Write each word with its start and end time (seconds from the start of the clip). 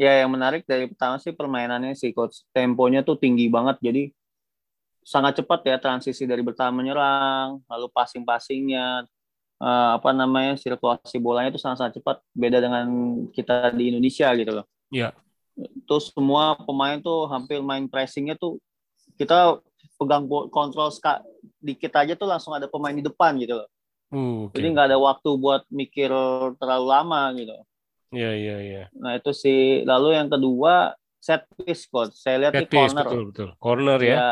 Ya 0.00 0.24
yang 0.24 0.30
menarik 0.32 0.66
dari 0.66 0.90
pertama 0.90 1.16
sih 1.22 1.30
permainannya 1.30 1.94
sih 1.94 2.10
coach. 2.10 2.42
Temponya 2.50 3.06
tuh 3.06 3.18
tinggi 3.18 3.46
banget 3.46 3.78
jadi 3.80 4.10
sangat 5.04 5.44
cepat 5.44 5.60
ya 5.68 5.76
transisi 5.76 6.24
dari 6.24 6.40
bertahan 6.40 6.72
menyerang, 6.72 7.60
lalu 7.68 7.86
passing-passingnya, 7.92 9.04
uh, 9.60 10.00
apa 10.00 10.10
namanya 10.16 10.56
sirkulasi 10.56 11.20
bolanya 11.20 11.52
itu 11.52 11.60
sangat-sangat 11.60 12.00
cepat 12.00 12.16
beda 12.32 12.58
dengan 12.58 12.86
kita 13.30 13.70
di 13.76 13.92
Indonesia 13.92 14.32
gitu 14.32 14.52
loh. 14.62 14.66
Iya. 14.88 15.12
Terus 15.86 16.10
semua 16.10 16.58
pemain 16.58 16.98
tuh 16.98 17.28
hampir 17.30 17.60
main 17.60 17.86
pressingnya 17.86 18.34
tuh 18.34 18.58
kita 19.14 19.60
pegang 20.00 20.26
kontrol 20.50 20.90
dikit 21.62 21.92
aja 21.94 22.18
tuh 22.18 22.26
langsung 22.26 22.56
ada 22.56 22.66
pemain 22.66 22.96
di 22.96 23.04
depan 23.04 23.36
gitu 23.38 23.62
loh. 23.62 23.68
Uh, 24.10 24.48
okay. 24.48 24.58
Jadi 24.58 24.66
nggak 24.74 24.86
ada 24.90 24.98
waktu 24.98 25.30
buat 25.36 25.62
mikir 25.68 26.10
terlalu 26.58 26.86
lama 26.88 27.22
gitu. 27.36 27.54
Iya 28.14 28.32
iya 28.38 28.56
iya. 28.62 28.84
Nah 28.94 29.18
itu 29.18 29.34
sih. 29.34 29.82
Lalu 29.82 30.14
yang 30.14 30.30
kedua 30.30 30.94
set 31.18 31.44
piece 31.58 31.90
coach. 31.90 32.14
Saya 32.14 32.48
lihat 32.48 32.52
set 32.54 32.62
di 32.64 32.66
corner. 32.70 33.04
Betul 33.04 33.22
betul. 33.34 33.48
Corner 33.58 33.98
ya. 33.98 34.16
ya 34.16 34.30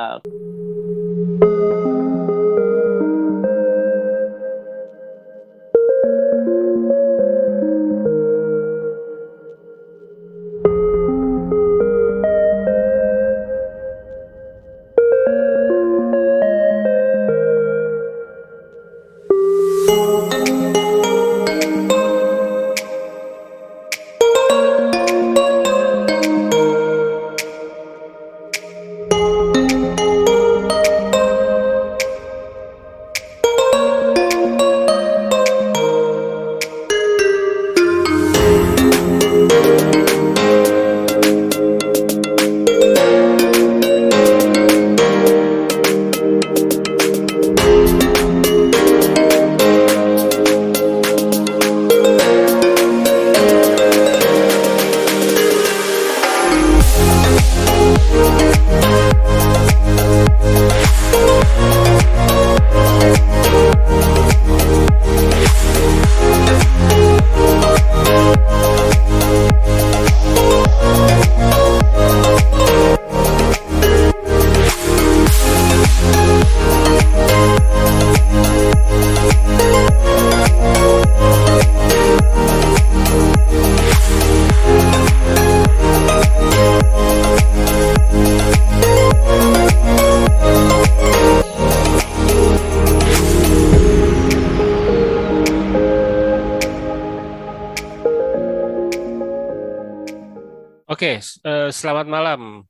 selamat 101.82 102.06
malam. 102.06 102.62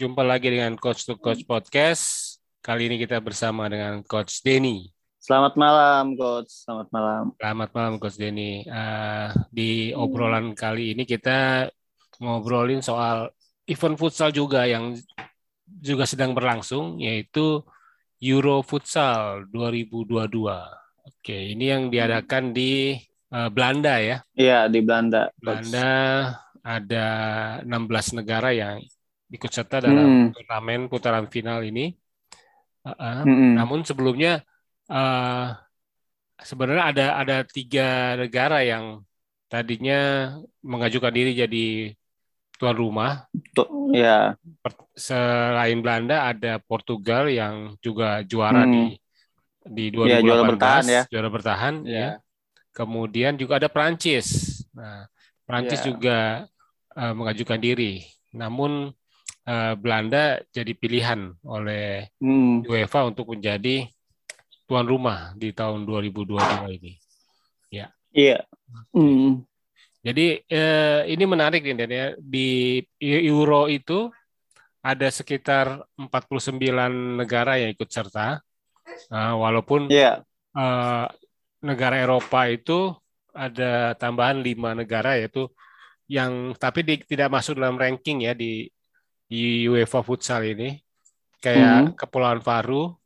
Jumpa 0.00 0.24
lagi 0.24 0.48
dengan 0.48 0.72
Coach 0.80 1.04
to 1.04 1.20
Coach 1.20 1.44
Podcast. 1.44 2.40
Kali 2.64 2.88
ini 2.88 2.96
kita 2.96 3.20
bersama 3.20 3.68
dengan 3.68 4.00
Coach 4.00 4.40
Denny. 4.40 4.88
Selamat 5.20 5.52
malam, 5.60 6.16
Coach. 6.16 6.64
Selamat 6.64 6.88
malam. 6.88 7.36
Selamat 7.36 7.70
malam, 7.76 7.94
Coach 8.00 8.16
Denny. 8.16 8.64
Uh, 8.64 9.36
di 9.52 9.92
obrolan 9.92 10.56
kali 10.56 10.96
ini 10.96 11.04
kita 11.04 11.68
ngobrolin 12.16 12.80
soal 12.80 13.28
event 13.68 14.00
futsal 14.00 14.32
juga 14.32 14.64
yang 14.64 14.96
juga 15.68 16.08
sedang 16.08 16.32
berlangsung, 16.32 16.96
yaitu 17.04 17.60
Euro 18.24 18.64
Futsal 18.64 19.44
2022. 19.52 20.24
Oke, 21.04 21.36
ini 21.36 21.68
yang 21.68 21.92
diadakan 21.92 22.56
di 22.56 22.96
uh, 23.28 23.52
Belanda 23.52 24.00
ya? 24.00 24.24
Iya, 24.32 24.72
di 24.72 24.80
Belanda. 24.80 25.28
Belanda 25.36 25.92
ada 26.64 27.06
16 27.60 28.24
negara 28.24 28.56
yang 28.56 28.80
ikut 29.28 29.50
serta 29.52 29.84
dalam 29.84 30.08
hmm. 30.08 30.28
turnamen 30.32 30.88
putaran 30.88 31.28
final 31.28 31.60
ini. 31.60 31.92
Uh, 32.84 33.24
hmm. 33.24 33.60
Namun 33.60 33.84
sebelumnya 33.84 34.40
uh, 34.88 35.52
sebenarnya 36.40 36.84
ada 36.88 37.06
ada 37.20 37.36
tiga 37.44 38.16
negara 38.16 38.64
yang 38.64 39.04
tadinya 39.52 40.32
mengajukan 40.64 41.12
diri 41.12 41.36
jadi 41.36 41.66
tuan 42.56 42.76
rumah. 42.76 43.28
Tuh, 43.52 43.92
ya. 43.92 44.40
Selain 44.96 45.78
Belanda 45.84 46.32
ada 46.32 46.56
Portugal 46.64 47.28
yang 47.28 47.76
juga 47.84 48.24
juara 48.24 48.64
hmm. 48.64 48.72
di 48.72 48.84
di 49.64 49.84
2018 49.92 50.04
ya, 50.04 50.20
juara 50.28 50.42
bertahan 50.44 50.84
ya. 50.84 51.02
Juara 51.08 51.28
bertahan 51.28 51.74
ya. 51.84 51.96
ya. 51.96 52.08
Kemudian 52.74 53.38
juga 53.38 53.56
ada 53.56 53.70
Prancis. 53.70 54.60
Nah, 54.74 55.06
Prancis 55.46 55.80
ya. 55.80 55.86
juga 55.88 56.18
uh, 56.96 57.14
mengajukan 57.14 57.60
diri. 57.60 58.02
Namun 58.34 58.90
uh, 59.46 59.74
Belanda 59.78 60.40
jadi 60.50 60.72
pilihan 60.74 61.34
oleh 61.44 62.08
hmm. 62.18 62.66
UEFA 62.66 63.10
untuk 63.10 63.34
menjadi 63.34 63.86
tuan 64.64 64.88
rumah 64.88 65.36
di 65.36 65.52
tahun 65.52 65.84
2022 65.84 66.78
ini. 66.80 66.92
Ya. 67.68 67.86
Iya. 68.14 68.38
Hmm. 68.94 69.44
Jadi 70.04 70.44
uh, 70.52 71.00
ini 71.08 71.24
menarik 71.24 71.64
nih 71.64 71.76
ya 71.88 72.06
di 72.20 72.80
Euro 73.00 73.72
itu 73.72 74.12
ada 74.84 75.08
sekitar 75.08 75.80
49 75.96 76.60
negara 77.24 77.56
yang 77.56 77.72
ikut 77.72 77.88
serta. 77.88 78.44
Walaupun 79.10 79.88
yeah. 79.88 80.20
uh, 80.52 81.08
negara 81.64 82.04
Eropa 82.04 82.52
itu 82.52 82.92
ada 83.32 83.96
tambahan 83.96 84.44
lima 84.44 84.76
negara 84.76 85.16
yaitu 85.16 85.48
yang 86.10 86.52
tapi 86.60 86.84
di, 86.84 87.00
tidak 87.00 87.32
masuk 87.32 87.56
dalam 87.56 87.80
ranking 87.80 88.28
ya 88.28 88.36
di 88.36 88.68
di 89.24 89.64
UEFA 89.66 90.04
Futsal 90.04 90.44
ini 90.52 90.76
kayak 91.40 91.92
mm. 91.92 91.96
Kepulauan 91.96 92.40
Faru, 92.40 92.96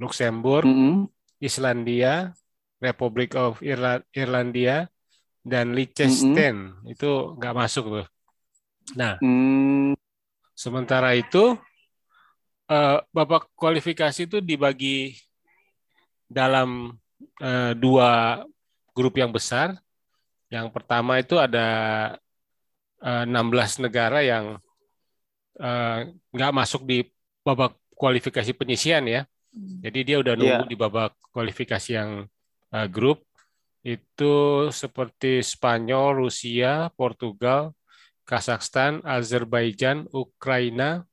Luxembourg, 0.00 0.64
mm. 0.68 1.08
Islandia, 1.40 2.32
Republic 2.80 3.32
of 3.36 3.60
Irla 3.64 4.04
Irlandia 4.12 4.88
dan 5.44 5.72
Liechtenstein 5.72 6.84
mm. 6.84 6.92
itu 6.92 7.36
nggak 7.36 7.56
masuk 7.56 7.84
tuh. 8.00 8.06
Nah, 8.96 9.20
mm. 9.20 9.96
sementara 10.56 11.16
itu 11.16 11.56
uh, 12.68 12.98
babak 13.12 13.48
kualifikasi 13.56 14.28
itu 14.28 14.38
dibagi 14.44 15.16
dalam 16.28 16.96
uh, 17.40 17.72
dua 17.76 18.42
grup 18.92 19.16
yang 19.16 19.32
besar. 19.32 19.76
Yang 20.48 20.72
pertama 20.72 21.20
itu 21.20 21.36
ada 21.36 21.68
16 23.02 23.28
eh, 23.30 23.68
negara 23.86 24.18
yang 24.20 24.44
eh, 25.58 25.98
nggak 26.34 26.52
masuk 26.54 26.82
di 26.84 27.06
babak 27.46 27.78
kualifikasi 27.98 28.52
penyisian 28.54 29.06
ya. 29.08 29.22
Hmm. 29.50 29.80
Jadi 29.82 29.98
dia 30.04 30.16
udah 30.22 30.34
nunggu 30.38 30.64
yeah. 30.66 30.70
di 30.70 30.76
babak 30.76 31.16
kualifikasi 31.32 31.90
yang 31.96 32.10
uh, 32.72 32.86
grup 32.86 33.24
itu 33.82 34.68
seperti 34.68 35.40
Spanyol, 35.40 36.28
Rusia, 36.28 36.92
Portugal, 36.92 37.72
Kazakhstan, 38.28 39.00
Azerbaijan, 39.06 40.04
Ukraina, 40.12 41.08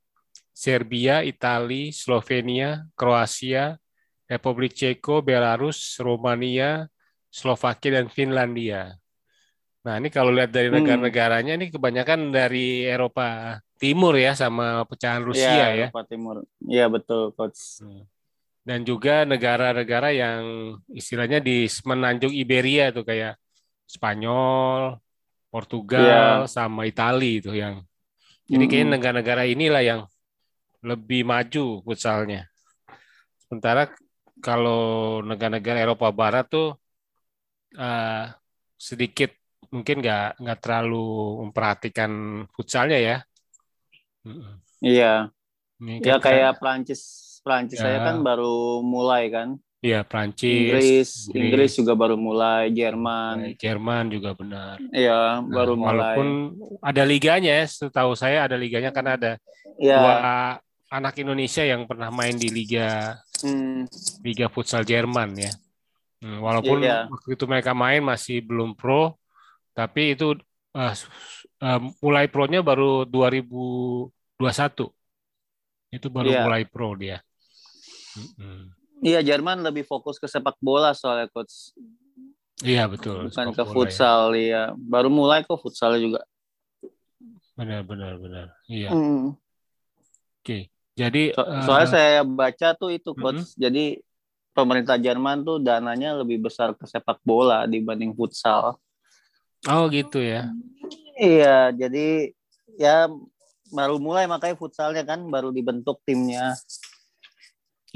Serbia, 0.52 1.24
Italia, 1.24 1.96
Slovenia, 1.96 2.84
Kroasia, 3.00 3.80
Republik 4.28 4.76
Ceko, 4.76 5.24
Belarus, 5.24 5.96
Romania, 6.04 6.92
Slovakia 7.32 8.02
dan 8.02 8.08
Finlandia. 8.12 9.00
Nah, 9.86 10.02
ini 10.02 10.10
kalau 10.10 10.34
lihat 10.34 10.50
dari 10.50 10.74
hmm. 10.74 10.82
negara-negaranya 10.82 11.54
ini 11.62 11.70
kebanyakan 11.70 12.34
dari 12.34 12.90
Eropa 12.90 13.62
Timur 13.78 14.18
ya 14.18 14.34
sama 14.34 14.82
pecahan 14.90 15.22
iya, 15.22 15.28
Rusia 15.30 15.54
ya. 15.54 15.88
Eropa 15.94 16.02
Timur. 16.10 16.36
Iya, 16.66 16.86
betul, 16.90 17.30
coach. 17.38 17.86
Hmm. 17.86 18.02
Dan 18.66 18.82
juga 18.82 19.30
negara-negara 19.30 20.10
yang 20.10 20.74
istilahnya 20.90 21.38
di 21.38 21.70
semenanjung 21.70 22.34
Iberia 22.34 22.90
tuh 22.90 23.06
kayak 23.06 23.38
Spanyol, 23.86 24.98
Portugal 25.54 26.50
yeah. 26.50 26.50
sama 26.50 26.90
Italia 26.90 27.38
itu 27.46 27.54
yang. 27.54 27.86
Jadi 28.50 28.66
kayaknya 28.66 28.98
negara-negara 28.98 29.46
inilah 29.46 29.82
yang 29.86 30.02
lebih 30.82 31.30
maju 31.30 31.86
futsalnya. 31.86 32.50
Sementara 33.46 33.90
kalau 34.42 35.22
negara-negara 35.22 35.78
Eropa 35.82 36.10
Barat 36.10 36.50
tuh 36.50 36.74
uh, 37.78 38.26
sedikit 38.78 39.34
mungkin 39.72 40.02
nggak 40.02 40.42
nggak 40.42 40.60
terlalu 40.60 41.46
memperhatikan 41.48 42.12
futsalnya 42.52 43.00
ya. 43.00 43.18
Iya. 44.82 45.14
Ini 45.76 46.00
ya 46.02 46.18
kan, 46.18 46.32
kayak 46.32 46.52
Prancis, 46.58 47.02
Prancis 47.44 47.80
ya. 47.80 47.84
saya 47.84 47.98
kan 48.02 48.24
baru 48.24 48.80
mulai 48.80 49.28
kan. 49.28 49.60
Iya, 49.86 50.02
Prancis. 50.02 50.50
Inggris, 50.50 51.10
Inggris, 51.30 51.38
Inggris 51.38 51.72
juga 51.78 51.94
baru 51.94 52.18
mulai, 52.18 52.74
Jerman. 52.74 53.54
Jerman 53.54 54.10
juga 54.10 54.34
benar. 54.34 54.82
Iya, 54.90 55.46
nah, 55.46 55.46
baru 55.46 55.78
mulai. 55.78 55.94
Walaupun 55.94 56.28
ada 56.82 57.04
liganya 57.06 57.62
ya, 57.62 57.66
setahu 57.70 58.18
saya 58.18 58.50
ada 58.50 58.58
liganya 58.58 58.90
karena 58.90 59.14
ada 59.14 59.32
ya. 59.78 59.98
dua 60.02 60.14
anak 60.90 61.14
Indonesia 61.22 61.62
yang 61.62 61.86
pernah 61.86 62.10
main 62.10 62.34
di 62.34 62.50
liga 62.50 63.20
hmm. 63.46 63.86
liga 64.26 64.48
futsal 64.50 64.82
Jerman 64.82 65.38
ya. 65.38 65.54
Hmm, 66.24 66.42
walaupun 66.42 66.82
yeah. 66.82 67.06
waktu 67.06 67.38
itu 67.38 67.46
mereka 67.46 67.78
main 67.78 68.02
masih 68.02 68.42
belum 68.42 68.74
pro, 68.74 69.14
tapi 69.76 70.16
itu 70.16 70.40
uh, 70.72 70.94
uh, 71.60 71.80
mulai 72.00 72.32
pro-nya 72.32 72.64
baru 72.64 73.04
2021. 73.04 74.40
Itu 75.92 76.08
baru 76.08 76.30
yeah. 76.32 76.44
mulai 76.48 76.64
pro 76.64 76.96
dia. 76.96 77.20
Hmm. 78.40 78.72
Iya, 79.04 79.20
Jerman 79.20 79.60
lebih 79.62 79.84
fokus 79.84 80.16
ke 80.16 80.26
sepak 80.26 80.56
bola 80.64 80.96
soalnya 80.96 81.28
coach. 81.30 81.76
Iya, 82.64 82.88
betul. 82.88 83.28
Bukan 83.28 83.52
ke 83.52 83.64
ya. 83.64 83.68
futsal, 83.68 84.22
ya. 84.32 84.40
iya. 84.40 84.64
Baru 84.80 85.12
mulai 85.12 85.44
kok 85.44 85.60
futsal 85.60 86.00
juga. 86.00 86.24
Benar, 87.60 87.84
benar, 87.84 88.16
benar. 88.16 88.48
Iya. 88.72 88.96
Hmm. 88.96 89.36
Oke. 90.40 90.72
Jadi 90.96 91.36
so, 91.36 91.44
soalnya 91.68 91.88
uh, 91.92 91.92
saya 91.92 92.24
baca 92.24 92.68
tuh 92.80 92.96
itu 92.96 93.12
coach. 93.12 93.44
-hmm. 93.44 93.60
Jadi 93.60 94.00
pemerintah 94.56 94.96
Jerman 94.96 95.44
tuh 95.44 95.60
dananya 95.60 96.16
lebih 96.16 96.48
besar 96.48 96.72
ke 96.72 96.88
sepak 96.88 97.20
bola 97.28 97.68
dibanding 97.68 98.16
futsal. 98.16 98.80
Oh 99.66 99.88
gitu 99.90 100.22
ya. 100.22 100.52
Iya, 101.16 101.72
jadi 101.72 102.36
ya 102.76 103.08
baru 103.72 103.98
mulai 103.98 104.28
makanya 104.28 104.60
futsalnya 104.60 105.08
kan 105.08 105.24
baru 105.32 105.50
dibentuk 105.50 106.04
timnya. 106.06 106.54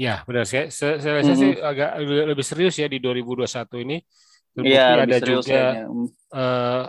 Ya, 0.00 0.24
benar. 0.24 0.48
Saya, 0.48 0.72
saya, 0.72 0.96
saya 0.96 1.20
mm 1.20 1.28
-hmm. 1.28 1.36
sih 1.36 1.52
agak 1.60 1.90
lebih 2.32 2.44
serius 2.46 2.80
ya 2.80 2.88
di 2.88 2.96
2021 2.98 3.84
ini. 3.84 4.00
Iya, 4.58 5.06
ada 5.06 5.18
juga 5.22 5.62
uh, 6.34 6.84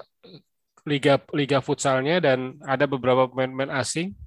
liga 0.88 1.22
liga 1.36 1.60
futsalnya 1.62 2.18
dan 2.24 2.58
ada 2.66 2.90
beberapa 2.90 3.30
pemain-pemain 3.30 3.70
asing 3.84 4.18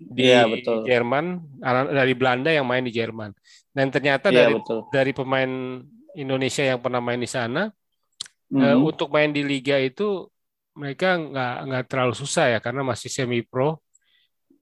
di 0.00 0.32
ya, 0.32 0.48
betul. 0.48 0.88
Jerman 0.88 1.44
dari 1.92 2.14
Belanda 2.16 2.48
yang 2.48 2.64
main 2.64 2.80
di 2.80 2.94
Jerman. 2.94 3.36
Dan 3.74 3.92
ternyata 3.92 4.32
ya, 4.32 4.48
dari 4.48 4.54
betul. 4.56 4.88
dari 4.88 5.12
pemain 5.12 5.50
Indonesia 6.16 6.64
yang 6.64 6.80
pernah 6.80 7.04
main 7.04 7.20
di 7.20 7.28
sana 7.28 7.68
mm 8.50 8.58
-hmm. 8.58 8.74
uh, 8.74 8.76
untuk 8.82 9.08
main 9.14 9.30
di 9.30 9.46
liga 9.46 9.78
itu 9.78 10.26
mereka 10.74 11.18
nggak 11.18 11.54
nggak 11.66 11.84
terlalu 11.90 12.14
susah 12.14 12.56
ya 12.56 12.58
karena 12.58 12.82
masih 12.86 13.10
semi 13.10 13.42
pro. 13.42 13.78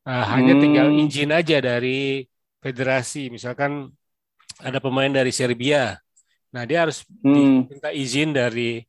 Uh, 0.08 0.12
hmm. 0.12 0.24
Hanya 0.32 0.54
tinggal 0.56 0.88
izin 0.94 1.30
aja 1.36 1.56
dari 1.60 2.24
federasi. 2.64 3.28
Misalkan 3.28 3.92
ada 4.60 4.80
pemain 4.80 5.12
dari 5.12 5.30
Serbia, 5.30 6.00
nah 6.48 6.64
dia 6.64 6.88
harus 6.88 7.04
hmm. 7.04 7.68
minta 7.68 7.90
izin 7.92 8.32
dari 8.32 8.80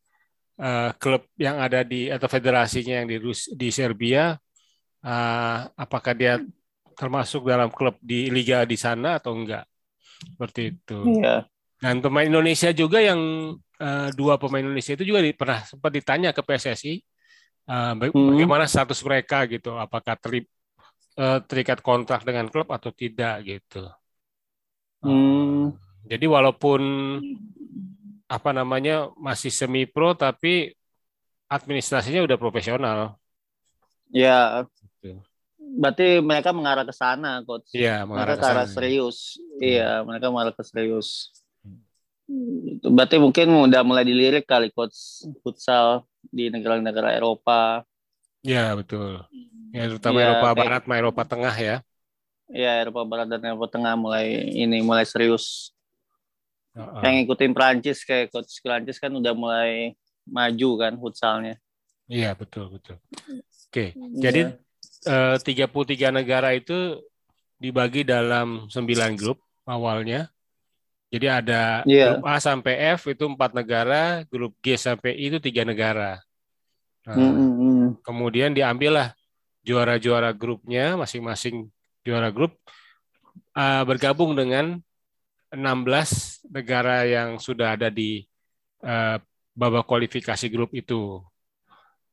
uh, 0.57 0.95
klub 0.95 1.27
yang 1.35 1.59
ada 1.59 1.83
di 1.83 2.07
atau 2.07 2.31
federasinya 2.31 3.03
yang 3.03 3.07
di 3.11 3.17
Rus 3.19 3.51
di 3.51 3.69
Serbia 3.69 4.33
uh, 5.03 5.59
apakah 5.75 6.15
dia 6.15 6.39
termasuk 6.95 7.47
dalam 7.47 7.71
klub 7.71 7.95
di 8.03 8.27
liga 8.27 8.67
di 8.67 8.75
sana 8.75 9.19
atau 9.19 9.35
enggak 9.35 9.63
seperti 10.19 10.75
itu. 10.75 11.19
Iya. 11.19 11.47
Dan 11.79 12.03
pemain 12.03 12.27
Indonesia 12.27 12.75
juga 12.75 12.99
yang 12.99 13.19
uh, 13.79 14.09
dua 14.13 14.35
pemain 14.35 14.61
Indonesia 14.61 14.93
itu 14.93 15.07
juga 15.07 15.23
di, 15.23 15.31
pernah 15.33 15.63
sempat 15.63 15.91
ditanya 15.91 16.29
ke 16.35 16.43
PSSI 16.43 16.99
uh, 17.67 17.95
eh, 17.95 18.11
hmm. 18.11 18.27
bagaimana 18.35 18.67
status 18.67 18.99
mereka 19.01 19.47
gitu, 19.47 19.75
apakah 19.79 20.19
teri, 20.19 20.45
uh, 21.17 21.39
terikat 21.43 21.79
kontrak 21.79 22.27
dengan 22.27 22.51
klub 22.51 22.67
atau 22.69 22.91
tidak 22.91 23.43
gitu. 23.47 23.87
Hmm. 24.99 25.79
jadi 26.03 26.27
walaupun 26.27 26.81
apa 28.27 28.51
namanya 28.51 29.07
masih 29.15 29.47
semi 29.47 29.87
pro 29.87 30.11
tapi 30.11 30.75
administrasinya 31.47 32.27
udah 32.27 32.35
profesional. 32.35 33.15
Ya, 34.11 34.67
Berarti 35.77 36.17
mereka 36.19 36.49
mengarah 36.49 36.81
ke 36.81 36.95
sana, 36.95 37.45
coach. 37.45 37.69
Iya, 37.77 38.01
mengarah 38.09 38.33
mereka 38.33 38.41
ke 38.41 38.53
arah 38.57 38.67
serius. 38.67 39.17
Iya, 39.61 40.01
mereka 40.01 40.33
mengarah 40.33 40.53
ke 40.55 40.63
serius. 40.65 41.29
Berarti 42.85 43.17
mungkin 43.17 43.47
udah 43.69 43.81
mulai 43.81 44.05
dilirik 44.05 44.45
kali 44.45 44.69
coach 44.69 45.25
futsal 45.41 46.05
di 46.29 46.53
negara-negara 46.53 47.17
Eropa. 47.17 47.81
Iya, 48.45 48.77
betul. 48.77 49.25
Ya, 49.73 49.89
terutama 49.89 50.21
ya, 50.21 50.25
Eropa 50.31 50.47
kayak, 50.53 50.57
Barat, 50.57 50.81
sama 50.85 50.95
Eropa 50.95 51.23
Tengah 51.25 51.55
ya. 51.57 51.75
Iya, 52.49 52.71
Eropa 52.85 53.01
Barat 53.05 53.27
dan 53.29 53.41
Eropa 53.45 53.67
Tengah 53.69 53.93
mulai 53.97 54.53
ini 54.53 54.81
mulai 54.85 55.05
serius. 55.05 55.73
Uh 56.77 56.85
-uh. 56.85 57.01
Yang 57.01 57.13
ngikutin 57.25 57.51
Prancis 57.57 58.05
kayak 58.05 58.29
coach 58.29 58.61
Prancis 58.61 59.01
kan 59.01 59.09
udah 59.09 59.33
mulai 59.33 59.97
maju 60.29 60.69
kan 60.77 60.93
futsalnya. 60.97 61.55
Iya, 62.09 62.33
betul, 62.33 62.73
betul. 62.73 62.97
Oke, 63.69 63.93
okay. 63.93 64.17
jadi 64.17 64.57
eh, 65.05 65.35
33 65.37 66.09
negara 66.09 66.57
itu 66.57 66.97
dibagi 67.61 68.01
dalam 68.01 68.65
9 68.65 69.13
grup 69.13 69.37
awalnya. 69.69 70.29
Jadi 71.09 71.25
ada 71.25 71.81
yeah. 71.89 72.13
grup 72.13 72.29
A 72.29 72.37
sampai 72.37 72.77
F 72.93 73.09
itu 73.09 73.25
empat 73.25 73.57
negara, 73.57 74.21
grup 74.29 74.53
G 74.61 74.77
sampai 74.77 75.17
I 75.17 75.33
itu 75.33 75.41
tiga 75.41 75.65
negara. 75.65 76.21
Nah, 77.09 77.17
mm 77.17 77.33
-hmm. 77.33 77.85
Kemudian 78.05 78.53
diambillah 78.53 79.17
juara-juara 79.65 80.29
grupnya, 80.37 80.93
masing-masing 80.93 81.65
juara 82.05 82.29
grup 82.29 82.53
uh, 83.57 83.83
bergabung 83.89 84.37
dengan 84.37 84.77
16 85.49 86.45
negara 86.53 87.09
yang 87.09 87.41
sudah 87.41 87.73
ada 87.73 87.89
di 87.89 88.21
uh, 88.85 89.17
babak 89.57 89.89
kualifikasi 89.89 90.45
grup 90.53 90.69
itu. 90.77 91.25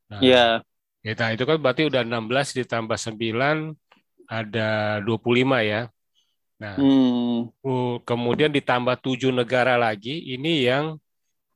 Nah, 0.08 0.20
yeah. 0.24 0.64
Ya, 1.06 1.14
nah, 1.14 1.30
itu 1.30 1.46
kan 1.46 1.60
berarti 1.62 1.86
udah 1.86 2.02
16 2.02 2.64
ditambah 2.64 2.98
9 2.98 3.76
ada 4.26 4.98
25 5.06 5.62
ya. 5.62 5.86
Nah, 6.56 6.74
hmm. 6.80 7.52
kemudian 8.08 8.48
ditambah 8.48 8.96
tujuh 9.04 9.28
negara 9.28 9.76
lagi, 9.76 10.24
ini 10.32 10.64
yang 10.64 10.96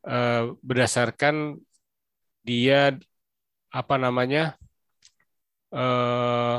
eh, 0.05 0.45
berdasarkan 0.61 1.57
dia 2.45 2.97
apa 3.73 3.95
namanya 3.97 4.61
eh, 5.73 6.59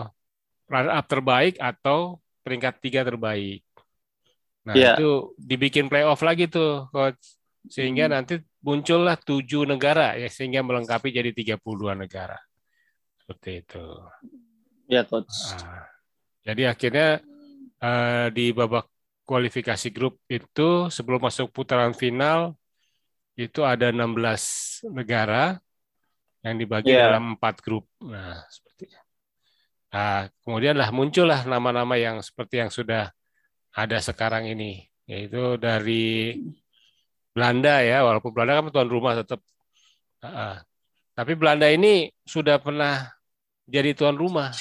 runner 0.71 0.93
up 0.95 1.05
terbaik 1.05 1.55
atau 1.61 2.17
peringkat 2.41 2.73
tiga 2.81 3.01
terbaik. 3.05 3.61
Nah 4.65 4.73
yeah. 4.77 4.97
itu 4.97 5.33
dibikin 5.37 5.89
playoff 5.89 6.21
lagi 6.25 6.49
tuh, 6.49 6.89
coach. 6.89 7.37
Sehingga 7.69 8.09
hmm. 8.09 8.13
nanti 8.13 8.35
muncullah 8.65 9.17
tujuh 9.21 9.69
negara 9.69 10.17
ya 10.17 10.29
sehingga 10.29 10.65
melengkapi 10.65 11.13
jadi 11.13 11.29
32 11.29 11.93
negara. 11.93 12.37
Seperti 13.21 13.61
itu. 13.61 13.85
Ya, 14.89 15.05
coach. 15.05 15.29
Nah, 15.61 15.85
jadi 16.41 16.73
akhirnya 16.73 17.21
uh, 17.81 18.27
di 18.31 18.53
babak 18.53 18.87
kualifikasi 19.25 19.87
grup 19.93 20.21
itu 20.29 20.89
sebelum 20.89 21.21
masuk 21.21 21.53
putaran 21.53 21.93
final 21.93 22.53
itu 23.35 23.63
ada 23.63 23.89
16 23.89 24.91
negara 24.91 25.57
yang 26.41 26.55
dibagi 26.57 26.93
yeah. 26.93 27.09
dalam 27.09 27.37
empat 27.37 27.61
grup. 27.61 27.85
Nah, 28.01 28.41
seperti 28.49 28.89
Nah, 29.91 30.31
kemudian 30.47 30.79
lah 30.79 30.87
muncullah 30.95 31.43
nama-nama 31.43 31.99
yang 31.99 32.23
seperti 32.23 32.63
yang 32.63 32.71
sudah 32.71 33.11
ada 33.75 33.99
sekarang 33.99 34.47
ini, 34.47 34.87
yaitu 35.03 35.59
dari 35.59 36.39
Belanda 37.35 37.83
ya, 37.83 37.99
walaupun 38.07 38.31
Belanda 38.31 38.63
kan 38.63 38.71
tuan 38.71 38.87
rumah 38.87 39.19
tetap. 39.19 39.43
Uh, 40.23 40.55
tapi 41.11 41.35
Belanda 41.35 41.67
ini 41.67 42.07
sudah 42.23 42.55
pernah 42.63 43.11
jadi 43.67 43.91
tuan 43.91 44.15
rumah. 44.15 44.55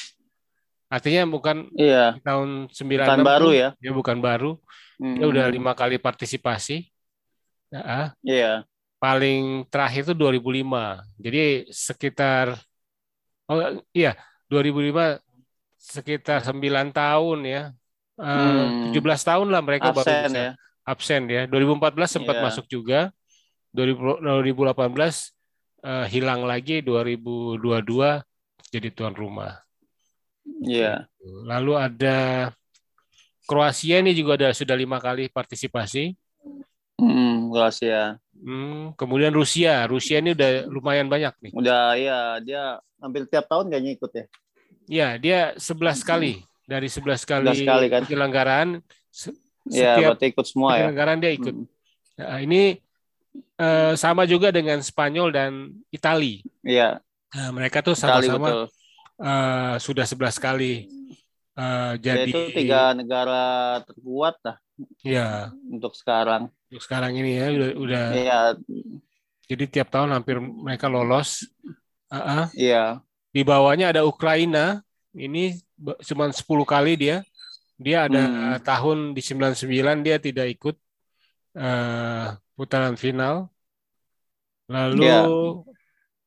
Artinya 0.91 1.23
bukan 1.31 1.71
iya. 1.79 2.19
tahun 2.27 2.67
96 2.75 3.07
bukan 3.07 3.23
baru 3.23 3.49
ya. 3.55 3.69
Ya 3.79 3.95
bukan 3.95 4.19
baru. 4.19 4.59
Hmm. 4.99 5.17
Dia 5.23 5.27
udah 5.31 5.47
lima 5.47 5.73
kali 5.79 6.03
partisipasi. 6.03 6.91
Ya. 7.71 8.11
Iya. 8.27 8.53
Paling 8.99 9.71
terakhir 9.71 10.11
itu 10.11 10.15
2005. 10.19 10.99
Jadi 11.23 11.71
sekitar 11.71 12.59
oh 13.47 13.79
iya 13.95 14.19
2005 14.51 15.23
sekitar 15.79 16.43
9 16.43 16.59
tahun 16.91 17.39
ya. 17.47 17.63
Hmm. 18.19 18.91
17 18.91 18.99
tahun 19.01 19.47
lah 19.47 19.63
mereka 19.63 19.95
absen, 19.95 20.03
baru 20.03 20.11
bisa 20.27 20.43
ya. 20.43 20.51
absen 20.83 21.23
ya. 21.31 21.43
2014 21.47 22.19
sempat 22.19 22.35
yeah. 22.35 22.45
masuk 22.51 22.67
juga. 22.67 23.01
2018 23.71 24.67
uh, 25.87 26.07
hilang 26.11 26.43
lagi 26.43 26.83
2022 26.83 27.63
jadi 28.75 28.89
tuan 28.91 29.15
rumah. 29.15 29.70
Iya. 30.65 31.07
Yeah. 31.07 31.45
Lalu 31.47 31.73
ada 31.77 32.17
Kroasia 33.51 33.99
ini 33.99 34.15
juga 34.15 34.39
ada 34.39 34.55
sudah 34.55 34.79
lima 34.79 35.03
kali 35.03 35.27
partisipasi. 35.27 36.15
Hmm, 37.01 37.51
Kroasia. 37.51 38.23
Hmm, 38.31 38.95
kemudian 38.95 39.35
Rusia, 39.35 39.85
Rusia 39.91 40.23
ini 40.23 40.39
udah 40.39 40.71
lumayan 40.71 41.11
banyak 41.11 41.35
nih. 41.43 41.53
Udah 41.59 41.99
ya, 41.99 42.39
dia 42.39 42.63
hampir 43.03 43.27
tiap 43.27 43.51
tahun 43.51 43.69
kayaknya 43.69 43.93
ikut 43.99 44.11
ya. 44.15 44.25
Ya, 44.91 45.09
dia 45.19 45.39
11 45.59 46.07
kali 46.07 46.47
dari 46.63 46.87
11 46.87 47.27
kali, 47.27 47.67
11 47.67 47.67
kali 47.67 47.87
kan. 47.91 48.03
penyelenggaraan. 48.07 48.69
Ya, 49.67 49.99
berarti 49.99 50.31
ikut 50.31 50.47
semua 50.47 50.79
ya. 50.79 50.87
Penyelenggaraan 50.87 51.19
dia 51.19 51.33
ikut. 51.35 51.55
Hmm. 51.55 51.67
Nah, 52.23 52.39
ini 52.39 52.63
uh, 53.59 53.93
sama 53.99 54.31
juga 54.31 54.55
dengan 54.55 54.79
Spanyol 54.79 55.29
dan 55.35 55.51
Itali. 55.91 56.47
Iya. 56.63 57.03
Nah, 57.35 57.51
mereka 57.51 57.83
tuh 57.83 57.99
sama-sama 57.99 58.71
uh, 59.21 59.77
sudah 59.77 60.09
11 60.09 60.41
kali 60.41 60.89
uh, 61.55 61.95
jadi 62.01 62.27
ya, 62.27 62.33
itu 62.33 62.41
tiga 62.57 62.97
negara 62.97 63.79
terkuat 63.85 64.41
lah. 64.43 64.57
Iya. 65.05 65.53
Untuk 65.69 65.93
sekarang 65.93 66.49
untuk 66.71 66.87
sekarang 66.87 67.19
ini 67.19 67.35
ya 67.35 67.51
udah 67.51 67.71
udah 67.83 68.05
iya. 68.15 68.39
jadi 69.51 69.65
tiap 69.67 69.91
tahun 69.91 70.15
hampir 70.15 70.39
mereka 70.39 70.87
lolos 70.87 71.51
uh-uh. 72.15 72.47
iya 72.55 73.03
di 73.35 73.43
bawahnya 73.43 73.91
ada 73.91 74.07
Ukraina 74.07 74.79
ini 75.11 75.59
cuma 76.07 76.31
10 76.31 76.47
kali 76.63 76.95
dia 76.95 77.27
dia 77.75 78.07
ada 78.07 78.23
hmm. 78.23 78.63
tahun 78.63 78.99
di 79.19 79.19
99 79.19 80.07
dia 80.07 80.17
tidak 80.23 80.47
ikut 80.55 80.77
uh, 81.59 82.39
putaran 82.55 82.95
final 82.95 83.51
lalu 84.71 85.11
yeah. 85.11 85.27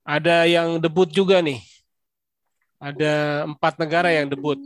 ada 0.03 0.43
yang 0.43 0.75
debut 0.75 1.07
juga 1.07 1.39
nih 1.39 1.63
ada 2.83 3.47
empat 3.47 3.79
negara 3.79 4.11
yang 4.11 4.27
debut 4.27 4.59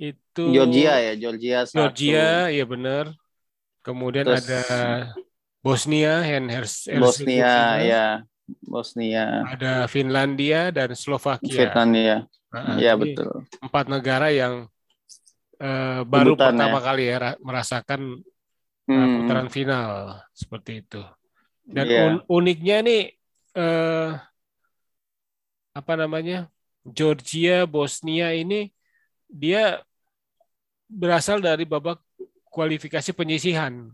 itu 0.00 0.44
Georgia 0.52 0.96
ya 1.00 1.12
Georgia 1.20 1.58
satu. 1.68 1.76
Georgia 1.76 2.48
ya 2.48 2.64
benar 2.64 3.12
Kemudian 3.86 4.26
Terus, 4.26 4.42
ada 4.42 4.62
Bosnia 5.62 6.26
and 6.26 6.50
Herzegovina. 6.50 7.06
Bosnia 7.06 7.54
ya, 7.78 8.06
Bosnia. 8.66 9.26
Ada 9.46 9.86
Finlandia 9.86 10.74
dan 10.74 10.90
Slovakia. 10.98 11.70
Finlandia. 11.70 12.26
Nah, 12.50 12.82
ya 12.82 12.98
betul. 12.98 13.46
Empat 13.62 13.86
negara 13.86 14.34
yang 14.34 14.66
uh, 15.62 16.02
baru 16.02 16.34
Kebutan, 16.34 16.50
pertama 16.50 16.78
ya. 16.78 16.82
kali 16.82 17.04
ya 17.06 17.16
merasakan 17.38 18.00
uh, 18.18 18.90
hmm. 18.90 19.14
putaran 19.22 19.48
final 19.54 19.90
seperti 20.34 20.82
itu. 20.82 21.06
Dan 21.62 21.86
yeah. 21.86 22.06
un 22.10 22.14
uniknya 22.26 22.82
nih 22.82 23.02
uh, 23.54 24.18
apa 25.76 25.92
namanya 25.92 26.48
Georgia, 26.88 27.68
Bosnia 27.68 28.32
ini 28.32 28.72
dia 29.28 29.84
berasal 30.88 31.44
dari 31.44 31.68
babak 31.68 32.00
kualifikasi 32.48 33.12
penyisihan. 33.12 33.92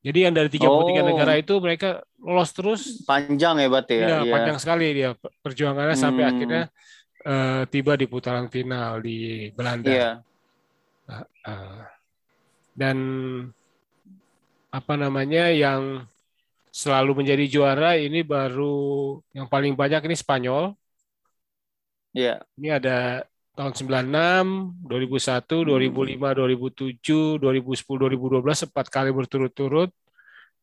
Jadi 0.00 0.18
yang 0.24 0.34
dari 0.34 0.48
33 0.48 0.66
oh. 0.66 0.88
negara 1.04 1.36
itu 1.36 1.54
mereka 1.60 2.00
lolos 2.18 2.50
terus. 2.56 3.04
Panjang 3.04 3.60
ya 3.60 3.68
berarti 3.68 3.94
ya. 4.00 4.06
Iya, 4.08 4.18
ya. 4.26 4.32
panjang 4.32 4.58
sekali 4.58 4.86
dia 4.96 5.10
perjuangannya 5.44 5.94
hmm. 5.94 6.02
sampai 6.02 6.24
akhirnya 6.24 6.62
uh, 7.28 7.62
tiba 7.68 7.92
di 8.00 8.06
putaran 8.08 8.48
final 8.48 9.04
di 9.04 9.52
Belanda. 9.52 9.92
Iya. 9.92 10.10
Uh, 11.04 11.22
uh, 11.46 11.80
dan 12.72 12.96
apa 14.72 14.94
namanya 14.96 15.52
yang 15.52 16.08
selalu 16.72 17.20
menjadi 17.20 17.44
juara 17.50 17.98
ini 18.00 18.24
baru 18.24 19.18
yang 19.36 19.46
paling 19.46 19.76
banyak 19.76 20.00
ini 20.08 20.16
Spanyol. 20.16 20.72
Iya. 22.10 22.42
Ini 22.58 22.68
ada 22.80 23.24
tahun 23.54 23.72
96, 23.76 24.88
2001, 24.88 25.68
2005, 25.68 26.32
2007, 26.32 27.38
2010, 27.38 27.98
2012 28.00 28.66
empat 28.70 28.86
kali 28.88 29.10
berturut-turut. 29.12 29.90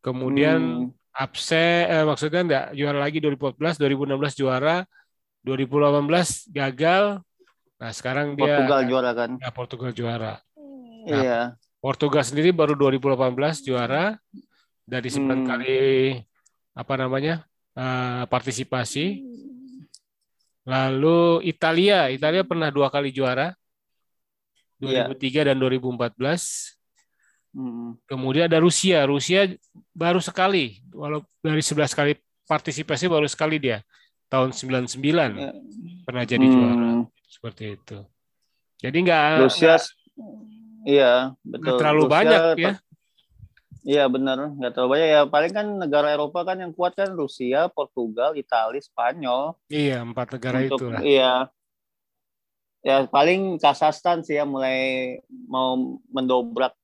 Kemudian 0.01 0.89
hmm. 0.89 1.13
absen, 1.13 1.87
eh, 1.87 2.05
maksudnya 2.07 2.41
enggak 2.43 2.65
juara 2.73 2.99
lagi 3.01 3.17
2014, 3.19 3.77
2016 3.77 4.39
juara, 4.39 4.75
2018 5.45 6.51
gagal. 6.51 7.03
Nah 7.77 7.91
sekarang 7.93 8.33
dia 8.33 8.57
Portugal 8.57 8.81
juara 8.89 9.11
kan? 9.13 9.29
Ya 9.37 9.49
Portugal 9.53 9.91
juara. 9.93 10.33
Nah, 11.07 11.21
iya. 11.21 11.41
Portugal 11.77 12.23
sendiri 12.25 12.51
baru 12.51 12.73
2018 12.75 13.63
juara 13.63 14.17
dari 14.83 15.07
sembilan 15.11 15.39
hmm. 15.43 15.47
kali 15.47 15.77
apa 16.77 16.93
namanya 16.97 17.45
uh, 17.77 18.23
partisipasi 18.29 19.21
Lalu 20.67 21.47
Italia, 21.47 22.11
Italia 22.11 22.43
pernah 22.43 22.67
dua 22.67 22.91
kali 22.91 23.15
juara, 23.15 23.55
2003 24.83 25.15
yeah. 25.23 25.45
dan 25.47 25.57
2014. 25.63 26.75
Hmm. 27.55 27.95
Kemudian 28.03 28.51
ada 28.51 28.59
Rusia, 28.59 29.07
Rusia 29.07 29.47
baru 29.95 30.19
sekali, 30.19 30.83
walau 30.91 31.23
dari 31.39 31.63
11 31.63 31.87
kali 31.95 32.13
partisipasi 32.43 33.07
baru 33.07 33.27
sekali 33.31 33.59
dia 33.59 33.79
tahun 34.27 34.51
99 34.51 34.99
yeah. 34.99 35.55
pernah 36.03 36.23
jadi 36.27 36.43
hmm. 36.43 36.53
juara 36.53 36.87
seperti 37.27 37.63
itu. 37.79 37.97
Jadi 38.77 38.97
enggak 39.01 39.47
Rusia, 39.47 39.73
iya 40.85 41.33
betul. 41.41 41.79
terlalu 41.81 42.03
Rusia, 42.05 42.13
banyak 42.13 42.41
ya. 42.59 42.73
Iya 43.87 44.03
benar, 44.11 44.51
nggak 44.51 44.75
terlalu 44.75 44.99
banyak 44.99 45.09
ya. 45.15 45.21
Paling 45.31 45.51
kan 45.55 45.67
negara 45.79 46.11
Eropa 46.11 46.43
kan 46.43 46.59
yang 46.59 46.75
kuat 46.75 46.91
kan 46.91 47.15
Rusia, 47.15 47.71
Portugal, 47.71 48.35
Italia, 48.35 48.83
Spanyol. 48.83 49.55
Iya 49.71 50.03
empat 50.03 50.35
negara 50.35 50.59
itu 50.59 50.85
lah. 50.91 50.99
Iya. 50.99 51.33
Ya 52.83 53.07
paling 53.07 53.55
Kazakhstan 53.55 54.27
sih 54.27 54.35
ya 54.35 54.43
mulai 54.43 55.15
mau 55.47 55.79
mendobrak 56.11 56.75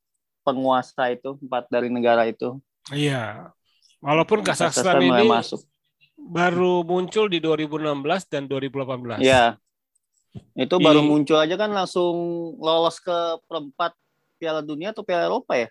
penguasa 0.47 1.11
itu 1.11 1.35
empat 1.43 1.67
dari 1.67 1.91
negara 1.91 2.23
itu. 2.23 2.63
Iya. 2.95 3.51
Walaupun 3.99 4.39
Kazakhstan, 4.39 5.03
ini 5.03 5.27
masuk. 5.27 5.59
baru 6.15 6.87
muncul 6.87 7.27
di 7.27 7.43
2016 7.43 8.31
dan 8.31 8.47
2018. 8.47 9.19
Iya. 9.19 9.59
Itu 10.55 10.79
di... 10.79 10.83
baru 10.87 11.03
muncul 11.03 11.35
aja 11.35 11.59
kan 11.59 11.67
langsung 11.75 12.15
lolos 12.63 13.03
ke 13.03 13.43
perempat 13.43 13.91
Piala 14.39 14.63
Dunia 14.63 14.95
atau 14.95 15.03
Piala 15.03 15.27
Eropa 15.27 15.59
ya? 15.59 15.67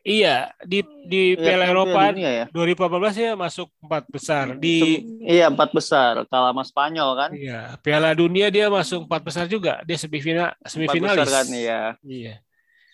Iya, 0.00 0.48
di 0.64 0.80
di 1.04 1.36
ya, 1.36 1.44
Piala 1.44 1.64
Eropa 1.68 2.02
ya. 2.16 2.48
2014 2.48 3.20
ya 3.20 3.32
masuk 3.36 3.68
empat 3.84 4.04
besar 4.08 4.56
di 4.56 5.04
Iya, 5.20 5.52
empat 5.52 5.70
besar 5.76 6.24
kalah 6.24 6.56
sama 6.56 6.64
Spanyol 6.64 7.10
kan? 7.18 7.30
Iya, 7.36 7.76
Piala 7.84 8.16
Dunia 8.16 8.48
dia 8.48 8.72
masuk 8.72 9.04
empat 9.04 9.20
besar 9.20 9.44
juga. 9.44 9.84
Dia 9.84 10.00
semifinal 10.00 10.56
semifinalis. 10.64 11.28
Besar 11.28 11.44
kan, 11.44 11.46
iya. 11.52 11.80
Iya. 12.00 12.34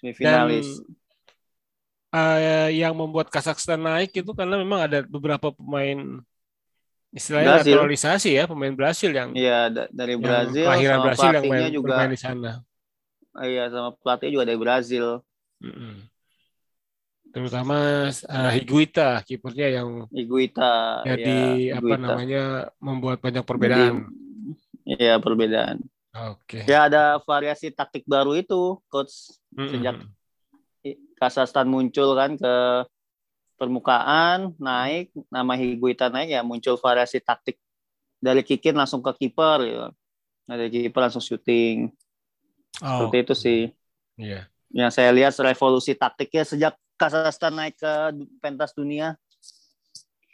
Semifinalis. 0.03 0.67
Dan 2.11 2.19
uh, 2.19 2.69
yang 2.75 2.95
membuat 2.99 3.31
Kazakhstan 3.31 3.79
naik 3.79 4.11
itu 4.11 4.33
karena 4.35 4.59
memang 4.59 4.91
ada 4.91 5.07
beberapa 5.07 5.55
pemain 5.55 6.19
istilahnya 7.15 7.63
Brazil. 7.63 7.71
naturalisasi 7.79 8.31
ya, 8.35 8.45
pemain 8.51 8.75
Brasil 8.75 9.15
yang 9.15 9.31
Iya, 9.31 9.71
dari 9.95 10.19
Brazil 10.19 10.67
kelahiran 10.67 10.99
Brasil 11.07 11.31
yang 11.31 11.45
main, 11.47 11.71
juga, 11.71 11.87
bermain 12.03 12.11
di 12.11 12.19
sana. 12.19 12.53
Iya, 13.37 13.71
sama 13.71 13.95
pelatih 13.95 14.35
juga 14.35 14.45
dari 14.49 14.59
Brazil. 14.59 15.23
Mm 15.63 15.71
-hmm 15.71 16.16
terutama 17.37 18.09
uh, 18.09 18.49
Higuita 18.57 19.21
kipernya 19.21 19.69
yang 19.69 20.09
Higuita 20.09 21.05
jadi 21.05 21.69
ya, 21.69 21.85
apa 21.85 21.95
namanya 22.01 22.45
membuat 22.81 23.21
banyak 23.21 23.45
perbedaan. 23.45 24.09
Iya 24.89 25.21
perbedaan. 25.21 25.85
Oke. 26.33 26.65
Okay. 26.65 26.73
Ya 26.73 26.89
ada 26.89 27.21
variasi 27.21 27.69
taktik 27.69 28.09
baru 28.09 28.41
itu 28.41 28.81
coach 28.89 29.37
mm 29.53 29.61
-hmm. 29.61 29.69
sejak 29.69 29.97
Kazakhstan 31.21 31.69
muncul 31.69 32.17
kan 32.17 32.41
ke 32.41 32.55
permukaan 33.61 34.57
naik 34.57 35.13
nama 35.29 35.61
Higuita 35.61 36.09
naik 36.09 36.33
ya 36.33 36.41
muncul 36.41 36.81
variasi 36.81 37.21
taktik 37.21 37.61
dari 38.17 38.41
kikin 38.41 38.81
langsung 38.81 39.05
ke 39.05 39.13
kiper 39.13 39.61
ya. 39.61 39.85
Dari 40.49 40.73
kiper 40.73 41.05
langsung 41.05 41.21
syuting. 41.21 41.93
Oh. 42.81 43.13
Seperti 43.13 43.17
itu 43.29 43.35
sih. 43.37 43.61
Iya. 44.17 44.49
Yeah. 44.73 44.89
Yang 44.89 44.91
saya 44.97 45.11
lihat 45.13 45.37
revolusi 45.37 45.93
taktiknya 45.93 46.49
sejak 46.49 46.73
Kazakhstan 46.97 47.53
naik 47.53 47.77
ke 47.77 47.93
pentas 48.41 48.73
dunia. 48.73 49.21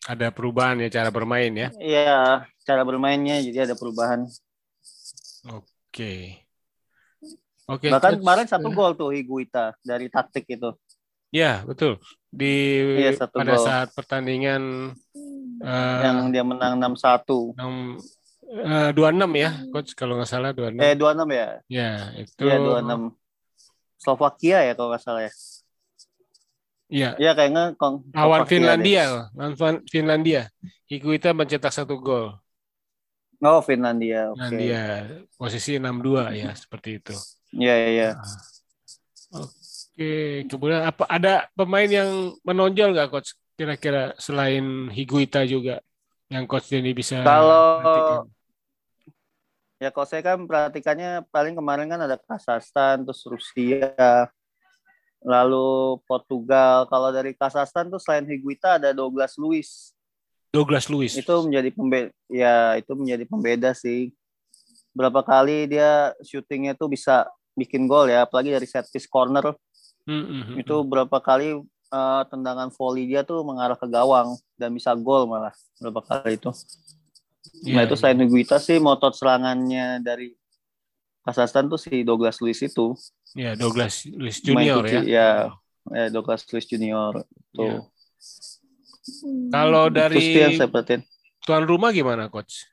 Ada 0.06 0.34
perubahan 0.34 0.82
ya 0.82 0.90
cara 0.90 1.10
bermain 1.14 1.50
ya? 1.54 1.68
Iya, 1.78 2.46
cara 2.66 2.82
bermainnya 2.82 3.38
jadi 3.42 3.70
ada 3.70 3.74
perubahan. 3.78 4.26
Oke. 5.46 6.42
Oke. 7.70 7.86
Bahkan 7.86 8.18
kemarin 8.18 8.46
satu 8.50 8.74
gol 8.74 8.98
tuh 8.98 9.14
Higuita 9.14 9.74
dari 9.82 10.10
taktik 10.10 10.46
itu. 10.50 10.74
Ya 11.30 11.62
betul. 11.62 12.02
Di 12.28 12.82
iya, 12.98 13.14
pada 13.14 13.54
gol. 13.54 13.62
saat 13.62 13.88
pertandingan 13.94 14.92
uh, 15.62 16.00
yang 16.02 16.34
dia 16.34 16.42
menang 16.42 16.78
6-1. 16.78 17.54
Uh, 18.52 18.90
26 18.92 19.32
ya, 19.40 19.50
coach 19.72 19.96
kalau 19.96 20.20
nggak 20.20 20.28
salah 20.28 20.52
26. 20.52 20.82
Eh 20.82 20.94
26 20.98 21.24
ya? 21.32 21.48
Ya, 21.72 21.92
itu. 22.20 22.42
Iya 22.44 22.56
26. 22.60 23.16
Slovakia 24.02 24.58
ya 24.66 24.72
kalau 24.74 24.92
nggak 24.92 25.02
salah 25.02 25.22
ya. 25.24 25.32
Iya. 26.92 27.16
Iya 27.16 27.32
kayaknya 27.32 27.72
lawan 28.12 28.44
Finlandia, 28.44 29.32
lawan 29.32 29.80
Finlandia. 29.88 30.52
Higuita 30.84 31.32
mencetak 31.32 31.72
satu 31.72 31.96
gol. 31.96 32.36
Oh, 33.40 33.64
Finlandia. 33.64 34.30
Okay. 34.36 34.38
Finlandia. 34.38 34.84
Posisi 35.34 35.80
6-2 35.80 36.36
ya, 36.36 36.52
seperti 36.52 37.00
itu. 37.00 37.16
Iya, 37.56 37.74
iya. 37.88 38.10
Nah. 38.14 39.48
Oke, 39.92 40.44
kemudian 40.48 40.84
apa 40.84 41.08
ada 41.08 41.48
pemain 41.56 41.88
yang 41.88 42.36
menonjol 42.44 42.92
nggak 42.92 43.08
coach 43.08 43.32
kira-kira 43.56 44.12
selain 44.20 44.92
Higuita 44.92 45.44
juga 45.48 45.80
yang 46.28 46.44
coach 46.48 46.68
Denny 46.72 46.92
bisa 46.96 47.20
Kalau 47.24 47.80
perhatikan? 47.80 48.28
ya 49.82 49.88
kalau 49.90 50.06
saya 50.08 50.22
kan 50.24 50.38
perhatikannya 50.48 51.26
paling 51.28 51.58
kemarin 51.58 51.90
kan 51.92 52.00
ada 52.00 52.16
Kazakhstan 52.16 53.04
terus 53.04 53.20
Rusia 53.26 53.92
lalu 55.22 55.98
Portugal. 56.04 56.86
Kalau 56.90 57.08
dari 57.14 57.32
Kazakhstan 57.34 57.88
tuh 57.88 58.02
selain 58.02 58.26
Higuita 58.26 58.78
ada 58.78 58.90
Douglas 58.90 59.38
Luiz. 59.38 59.94
Douglas 60.52 60.86
Luiz. 60.90 61.16
Itu 61.16 61.48
menjadi 61.48 61.70
pembeda 61.72 62.10
ya 62.28 62.76
itu 62.76 62.92
menjadi 62.92 63.24
pembeda 63.24 63.70
sih. 63.72 64.12
Berapa 64.92 65.24
kali 65.24 65.70
dia 65.72 66.12
syutingnya 66.20 66.76
tuh 66.76 66.92
bisa 66.92 67.24
bikin 67.56 67.88
gol 67.88 68.12
ya, 68.12 68.28
apalagi 68.28 68.52
dari 68.52 68.68
set 68.68 68.84
piece 68.92 69.08
corner. 69.08 69.56
Mm-hmm. 70.04 70.60
Itu 70.60 70.84
berapa 70.84 71.16
kali 71.22 71.56
uh, 71.92 72.22
tendangan 72.28 72.68
volley 72.74 73.08
dia 73.08 73.24
tuh 73.24 73.40
mengarah 73.46 73.78
ke 73.78 73.88
gawang 73.88 74.36
dan 74.60 74.74
bisa 74.76 74.92
gol 74.98 75.24
malah 75.24 75.54
berapa 75.80 76.00
kali 76.04 76.36
itu. 76.36 76.50
Yeah, 77.62 77.80
nah 77.80 77.82
itu 77.86 77.94
yeah. 77.94 78.00
selain 78.00 78.18
Higuita 78.20 78.56
sih 78.60 78.76
motor 78.80 79.16
serangannya 79.16 80.00
dari 80.04 80.36
Kazakhstan 81.22 81.70
tuh 81.70 81.78
si 81.78 82.02
Douglas 82.02 82.42
Luiz 82.42 82.58
itu. 82.60 82.92
Ya, 83.32 83.56
Douglas 83.56 84.04
Luiz 84.04 84.44
Junior 84.44 84.84
ya. 84.84 85.00
Ya, 85.00 85.30
ya 85.88 86.04
Douglas 86.12 86.44
Luiz 86.52 86.68
Junior 86.68 87.24
tuh. 87.56 87.64
Ya. 87.64 87.78
Kalau 89.50 89.88
dari 89.88 90.44
tuan 91.42 91.64
rumah 91.64 91.90
gimana, 91.90 92.28
coach? 92.28 92.68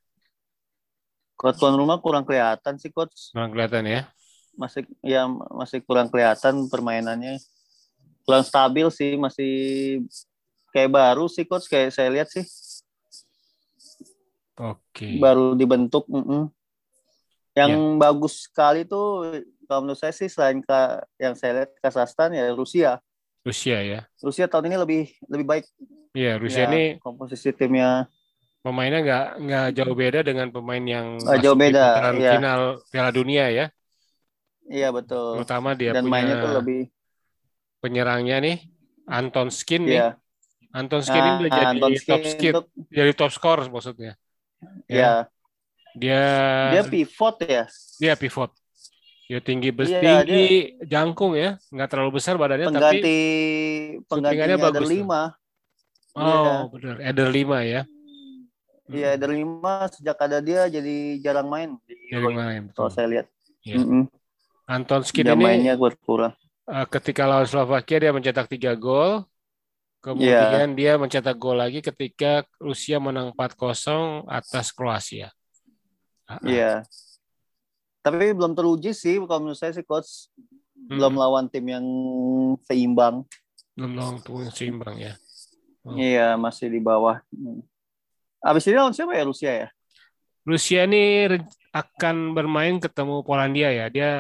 Kalau 1.39 1.55
tuan 1.55 1.75
rumah 1.79 1.97
kurang 2.03 2.27
kelihatan 2.27 2.75
sih, 2.75 2.91
coach. 2.91 3.31
Kurang 3.31 3.55
kelihatan 3.55 3.87
ya? 3.87 4.01
Masih 4.59 4.83
ya 4.99 5.23
masih 5.31 5.79
kurang 5.79 6.11
kelihatan 6.11 6.67
permainannya. 6.67 7.39
Kurang 8.27 8.43
stabil 8.43 8.85
sih, 8.91 9.15
masih 9.15 9.53
kayak 10.75 10.91
baru 10.91 11.31
sih, 11.31 11.47
coach. 11.47 11.71
Kayak 11.71 11.95
saya 11.95 12.11
lihat 12.11 12.27
sih. 12.27 12.43
Oke. 14.59 14.83
Okay. 14.91 15.13
Baru 15.23 15.55
dibentuk. 15.55 16.03
Mm 16.11 16.23
-mm. 16.27 16.43
Yang 17.55 17.71
ya. 17.73 17.95
bagus 17.97 18.33
sekali 18.45 18.83
tuh 18.83 19.23
kalau 19.69 19.85
menurut 19.85 20.01
saya 20.01 20.09
sih 20.09 20.25
selain 20.25 20.65
ke 20.65 20.79
yang 21.21 21.37
saya 21.37 21.61
lihat 21.61 21.71
Kazakhstan 21.77 22.33
ya 22.33 22.49
Rusia. 22.57 22.97
Rusia 23.45 23.77
ya. 23.85 24.01
Rusia 24.17 24.49
tahun 24.49 24.73
ini 24.73 24.77
lebih 24.81 25.03
lebih 25.29 25.45
baik. 25.45 25.65
Iya, 26.17 26.41
Rusia 26.41 26.65
ya, 26.65 26.73
ini 26.73 26.97
komposisi 26.97 27.53
timnya 27.53 28.09
pemainnya 28.59 28.99
nggak 29.05 29.25
nggak 29.39 29.67
jauh 29.77 29.95
beda 29.95 30.19
dengan 30.19 30.51
pemain 30.51 30.83
yang 30.83 31.15
uh, 31.23 31.39
jauh 31.39 31.55
beda 31.55 32.11
ya. 32.17 32.35
final 32.35 32.59
Piala 32.91 33.11
Dunia 33.13 33.45
ya. 33.53 33.65
Iya 34.67 34.89
betul. 34.89 35.41
Terutama 35.41 35.77
dia 35.77 35.95
Dan 35.95 36.05
punya 36.05 36.11
mainnya 36.11 36.35
tuh 36.41 36.53
lebih 36.59 36.81
penyerangnya 37.79 38.37
nih 38.43 38.57
Anton 39.07 39.53
Skin 39.53 39.87
nih. 39.87 40.01
Iya. 40.01 40.09
Anton 40.69 41.01
Skin 41.01 41.21
nah, 41.21 41.29
ini 41.29 41.33
udah 41.45 41.51
jadi 41.53 41.65
Anton 41.65 41.91
top 42.05 42.23
skin, 42.29 42.53
untuk... 42.53 42.65
jadi 42.93 43.11
top 43.17 43.31
score 43.33 43.61
maksudnya. 43.69 44.13
Ya. 44.85 44.93
Iya. 44.93 45.13
Dia 45.97 46.23
dia 46.77 46.83
pivot 46.85 47.35
ya. 47.41 47.63
Dia 47.97 48.13
pivot. 48.13 48.51
Ya 49.29 49.37
tinggi 49.37 49.69
bes 49.69 49.93
iya, 49.93 50.25
jangkung 50.89 51.37
ya, 51.37 51.61
nggak 51.69 51.89
terlalu 51.93 52.17
besar 52.17 52.33
badannya 52.33 52.65
pengganti, 52.65 52.97
tapi 52.97 53.17
penggantinya 54.09 54.57
bagus. 54.57 54.89
lima. 54.89 55.21
Oh, 56.17 56.25
ya. 56.25 56.53
benar. 56.73 56.95
Eder 56.97 57.29
lima 57.29 57.61
ya. 57.61 57.85
Iya, 58.89 59.13
Eder 59.13 59.37
lima 59.37 59.85
sejak 59.93 60.17
ada 60.17 60.41
dia 60.41 60.65
jadi 60.65 61.21
jarang 61.21 61.45
main. 61.45 61.77
Jarang 62.09 62.33
main. 62.33 62.63
Kalau 62.73 62.89
saya 62.89 63.05
lihat. 63.05 63.29
Ya. 63.61 63.77
Mm 63.77 63.85
-hmm. 63.85 64.03
Anton 64.65 65.05
Skin 65.05 65.29
dia 65.29 65.37
ini 65.37 65.45
mainnya 65.45 65.77
kurang. 65.77 66.33
Uh, 66.65 66.89
ketika 66.89 67.29
lawan 67.29 67.45
Slovakia 67.45 68.01
dia 68.01 68.09
mencetak 68.09 68.49
tiga 68.49 68.73
gol. 68.73 69.29
Kemudian 70.01 70.73
yeah. 70.73 70.73
dia 70.73 70.93
mencetak 70.97 71.37
gol 71.37 71.61
lagi 71.61 71.85
ketika 71.85 72.49
Rusia 72.57 72.97
menang 72.97 73.29
4-0 73.37 74.25
atas 74.25 74.73
Kroasia. 74.73 75.29
Iya. 76.41 76.81
Yeah 76.81 77.08
tapi 78.09 78.33
belum 78.33 78.57
teruji 78.57 78.91
sih 78.97 79.21
kalau 79.29 79.45
menurut 79.45 79.59
saya 79.61 79.69
sih 79.69 79.85
coach 79.85 80.33
hmm. 80.33 80.97
belum 80.97 81.13
lawan 81.13 81.45
tim 81.45 81.65
yang 81.69 81.85
seimbang 82.65 83.21
belum 83.77 83.93
lawan 83.93 84.17
tim 84.25 84.41
yang 84.41 84.55
seimbang 84.57 84.95
ya 84.97 85.13
oh. 85.85 85.93
iya 85.93 86.27
masih 86.33 86.73
di 86.73 86.81
bawah 86.81 87.21
hmm. 87.29 87.61
abis 88.41 88.65
ini 88.65 88.81
lawan 88.81 88.97
siapa 88.97 89.13
ya 89.13 89.23
Rusia 89.23 89.51
ya 89.53 89.67
Rusia 90.49 90.89
ini 90.89 91.29
akan 91.69 92.33
bermain 92.33 92.81
ketemu 92.81 93.21
Polandia 93.21 93.69
ya 93.69 93.85
dia 93.93 94.11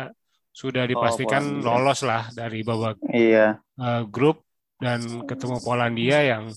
sudah 0.53 0.85
oh, 0.85 0.89
dipastikan 0.89 1.65
oh, 1.65 1.65
lolos 1.65 2.05
lah 2.05 2.29
dari 2.29 2.61
babak 2.61 3.01
iya. 3.09 3.57
uh, 3.81 4.05
grup 4.05 4.45
dan 4.77 5.25
ketemu 5.25 5.57
Polandia 5.57 6.21
yang 6.21 6.53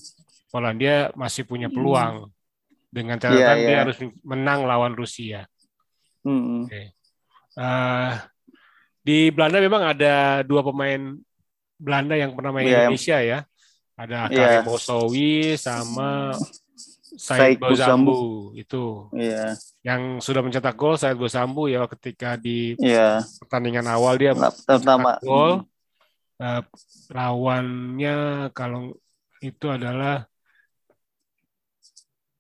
Polandia 0.53 1.09
masih 1.17 1.49
punya 1.49 1.73
peluang 1.73 2.29
dengan 2.93 3.17
catatan 3.17 3.41
yeah, 3.41 3.57
yeah. 3.57 3.69
dia 3.73 3.79
harus 3.89 3.99
menang 4.21 4.69
lawan 4.69 4.93
Rusia. 4.93 5.49
-hmm. 6.21 6.69
okay. 6.69 6.93
Uh, 7.53 8.17
di 9.03 9.29
Belanda 9.35 9.59
memang 9.59 9.83
ada 9.83 10.41
dua 10.47 10.63
pemain 10.63 11.19
Belanda 11.77 12.15
yang 12.15 12.33
pernah 12.39 12.55
main 12.55 12.67
yeah, 12.71 12.87
Indonesia 12.87 13.19
ya. 13.19 13.39
Ada 13.99 14.31
yeah. 14.31 14.63
Karim 14.63 14.63
Bosowi 14.65 15.59
sama 15.59 16.33
Said 17.19 17.61
Bozambu 17.61 18.55
itu. 18.57 19.11
Yeah. 19.13 19.59
Yang 19.85 20.25
sudah 20.25 20.41
mencetak 20.41 20.79
gol 20.79 20.97
Said 20.97 21.19
Bozambu 21.19 21.69
ya 21.69 21.85
ketika 21.91 22.39
di 22.41 22.79
yeah. 22.81 23.21
pertandingan 23.43 23.85
awal 23.91 24.17
dia 24.17 24.33
pertama 24.65 25.19
gol. 25.21 25.67
Uh, 26.43 26.63
lawannya 27.13 28.51
kalau 28.51 28.99
itu 29.39 29.67
adalah 29.71 30.27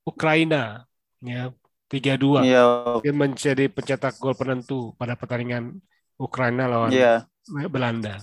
Ukraina 0.02 0.86
ya 1.22 1.54
tiga 1.92 2.16
dua 2.16 2.40
iya. 2.40 2.64
Dia 3.04 3.12
menjadi 3.12 3.68
pencetak 3.68 4.16
gol 4.16 4.32
penentu 4.32 4.96
pada 4.96 5.12
pertandingan 5.12 5.76
Ukraina 6.16 6.64
lawan 6.64 6.88
iya. 6.88 7.28
Belanda. 7.68 8.16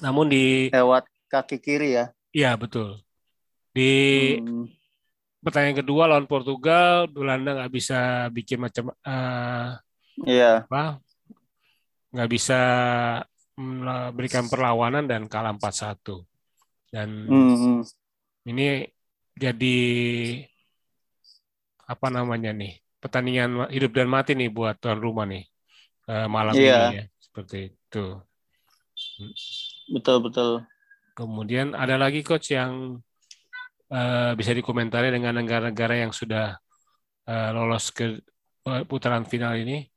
Namun 0.00 0.32
di 0.32 0.72
lewat 0.72 1.04
kaki 1.28 1.60
kiri 1.60 2.00
ya. 2.00 2.08
Iya, 2.32 2.56
betul. 2.56 3.04
Di 3.76 3.92
hmm. 4.40 4.72
pertandingan 5.44 5.84
kedua 5.84 6.08
lawan 6.08 6.24
Portugal, 6.24 7.04
Belanda 7.12 7.60
nggak 7.60 7.72
bisa 7.72 8.32
bikin 8.32 8.64
macam 8.64 8.88
uh, 9.04 9.76
iya. 10.24 10.64
apa? 10.64 11.02
nggak 12.08 12.30
bisa 12.32 12.60
memberikan 13.60 14.48
perlawanan 14.48 15.04
dan 15.04 15.28
kalah 15.28 15.52
4-1. 15.52 16.24
Dan 16.88 17.08
hmm. 17.28 17.84
ini 18.48 18.88
jadi 19.36 19.78
apa 21.88 22.06
namanya 22.12 22.52
nih 22.52 22.76
pertandingan 23.00 23.72
hidup 23.72 23.96
dan 23.96 24.12
mati 24.12 24.36
nih 24.36 24.52
buat 24.52 24.76
tuan 24.76 25.00
rumah 25.00 25.24
nih 25.24 25.48
uh, 26.12 26.28
malam 26.28 26.52
yeah. 26.52 26.92
ini 26.92 26.96
ya 27.00 27.04
seperti 27.24 27.58
itu. 27.72 28.04
Betul 29.88 30.16
betul. 30.20 30.50
Kemudian 31.16 31.72
ada 31.72 31.96
lagi 31.96 32.20
coach 32.20 32.52
yang 32.52 33.00
uh, 33.88 34.32
bisa 34.36 34.52
dikomentari 34.52 35.08
dengan 35.08 35.38
negara-negara 35.38 36.04
yang 36.04 36.12
sudah 36.12 36.60
uh, 37.26 37.50
lolos 37.56 37.88
ke 37.94 38.20
putaran 38.84 39.24
final 39.24 39.56
ini. 39.56 39.88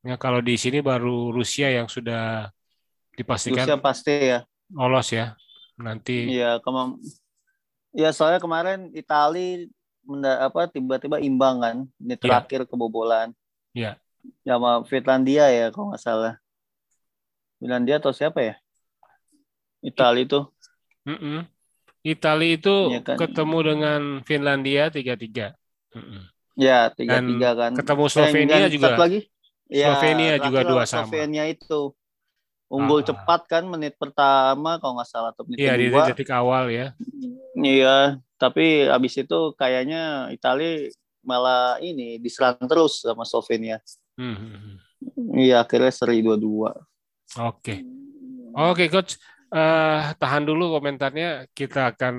Ya, 0.00 0.16
kalau 0.16 0.40
di 0.40 0.56
sini 0.56 0.80
baru 0.80 1.30
Rusia 1.30 1.68
yang 1.68 1.86
sudah 1.86 2.48
dipastikan 3.14 3.68
Rusia 3.68 3.78
pasti 3.78 4.14
ya 4.16 4.40
lolos 4.72 5.12
ya 5.12 5.36
nanti. 5.76 6.40
Iya, 6.40 6.58
kemam 6.64 6.96
Ya 7.90 8.14
soalnya 8.14 8.38
kemarin 8.38 8.94
Italia 8.94 9.66
apa 10.24 10.66
tiba-tiba 10.70 11.20
imbang 11.20 11.56
kan 11.60 11.76
ini 12.00 12.14
iya. 12.14 12.20
terakhir 12.20 12.60
yeah. 12.64 12.68
kebobolan 12.68 13.28
Iya. 13.70 13.92
Yeah. 14.44 14.58
sama 14.58 14.84
Finlandia 14.84 15.44
ya 15.48 15.66
kalau 15.72 15.94
nggak 15.94 16.02
salah 16.02 16.34
Finlandia 17.60 17.96
atau 18.00 18.12
siapa 18.12 18.40
ya 18.42 18.54
Italia 19.80 20.24
itu 20.26 20.40
mm 21.06 21.18
-mm. 21.18 21.38
Italia 22.00 22.50
itu 22.56 22.76
ya 22.96 23.00
kan? 23.04 23.16
ketemu 23.16 23.58
dengan 23.64 24.00
Finlandia 24.24 24.82
tiga 24.92 25.14
tiga 25.16 25.46
ya 26.56 26.90
tiga 26.92 27.20
tiga 27.22 27.50
kan 27.56 27.72
ketemu 27.76 28.04
Slovenia 28.08 28.56
eh, 28.66 28.72
juga 28.72 28.96
lagi 28.96 29.20
ya, 29.70 29.96
Slovenia 29.96 30.34
juga 30.40 30.60
dua 30.66 30.82
sama 30.84 31.08
Slovenia 31.08 31.48
itu 31.48 31.94
unggul 32.70 33.02
ah. 33.02 33.06
cepat 33.10 33.40
kan 33.50 33.66
menit 33.66 33.98
pertama 33.98 34.78
kalau 34.78 35.02
nggak 35.02 35.10
salah 35.10 35.34
atau 35.34 35.42
menit 35.44 35.58
iya, 35.58 35.74
kedua. 35.74 35.82
Iya 35.82 36.06
di 36.06 36.08
detik 36.14 36.30
awal 36.30 36.64
ya. 36.70 36.86
Iya, 37.58 37.96
tapi 38.40 38.88
abis 38.88 39.20
itu 39.20 39.52
kayaknya 39.60 40.32
Italia 40.32 40.88
malah 41.20 41.76
ini 41.84 42.16
diserang 42.16 42.56
terus 42.64 43.04
sama 43.04 43.28
Slovenia. 43.28 43.84
Hmm. 44.16 44.80
Iya 45.36 45.60
akhirnya 45.60 45.92
seri 45.92 46.24
dua 46.24 46.40
dua. 46.40 46.72
Oke, 47.36 47.84
oke 48.56 48.88
coach. 48.88 49.20
uh, 49.52 50.16
tahan 50.16 50.48
dulu 50.48 50.72
komentarnya. 50.80 51.44
Kita 51.52 51.92
akan 51.92 52.16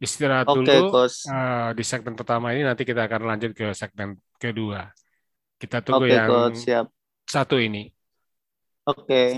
istirahat 0.00 0.48
okay, 0.48 0.80
dulu 0.80 1.04
uh, 1.04 1.70
di 1.76 1.84
segmen 1.84 2.16
pertama 2.16 2.56
ini. 2.56 2.64
Nanti 2.64 2.88
kita 2.88 3.04
akan 3.04 3.28
lanjut 3.28 3.52
ke 3.52 3.76
segmen 3.76 4.16
kedua. 4.40 4.88
Kita 5.60 5.84
tunggu 5.84 6.08
okay, 6.08 6.16
yang 6.16 6.28
coach, 6.32 6.58
siap. 6.64 6.86
satu 7.28 7.60
ini. 7.60 7.92
Oke. 8.88 9.04
Okay. 9.06 9.28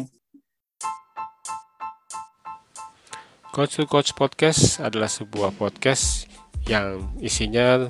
Coach 3.55 3.79
to 3.79 3.87
Coach 3.87 4.19
Podcast 4.19 4.83
adalah 4.83 5.07
sebuah 5.07 5.55
podcast 5.55 6.27
yang 6.67 7.15
isinya 7.23 7.87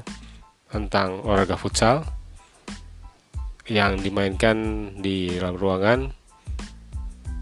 tentang 0.69 1.25
olahraga 1.25 1.57
futsal 1.57 2.05
yang 3.65 3.97
dimainkan 3.97 4.93
di 5.01 5.33
dalam 5.33 5.57
ruangan 5.57 6.13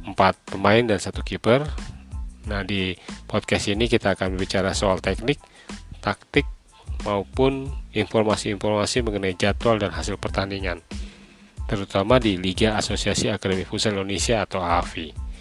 empat 0.07 0.39
pemain 0.55 0.87
dan 0.87 1.03
satu 1.03 1.27
kiper. 1.27 1.67
Nah 2.47 2.63
di 2.63 2.95
podcast 3.27 3.67
ini 3.75 3.91
kita 3.91 4.15
akan 4.15 4.39
berbicara 4.39 4.71
soal 4.71 5.03
teknik, 5.03 5.43
taktik 5.99 6.47
maupun 7.03 7.75
informasi-informasi 7.91 9.03
mengenai 9.03 9.35
jadwal 9.35 9.83
dan 9.83 9.91
hasil 9.91 10.15
pertandingan, 10.23 10.79
terutama 11.67 12.23
di 12.23 12.39
Liga 12.39 12.79
Asosiasi 12.79 13.35
Akademi 13.35 13.67
Futsal 13.67 13.99
Indonesia 13.99 14.47
atau 14.47 14.63
AFI. 14.63 15.32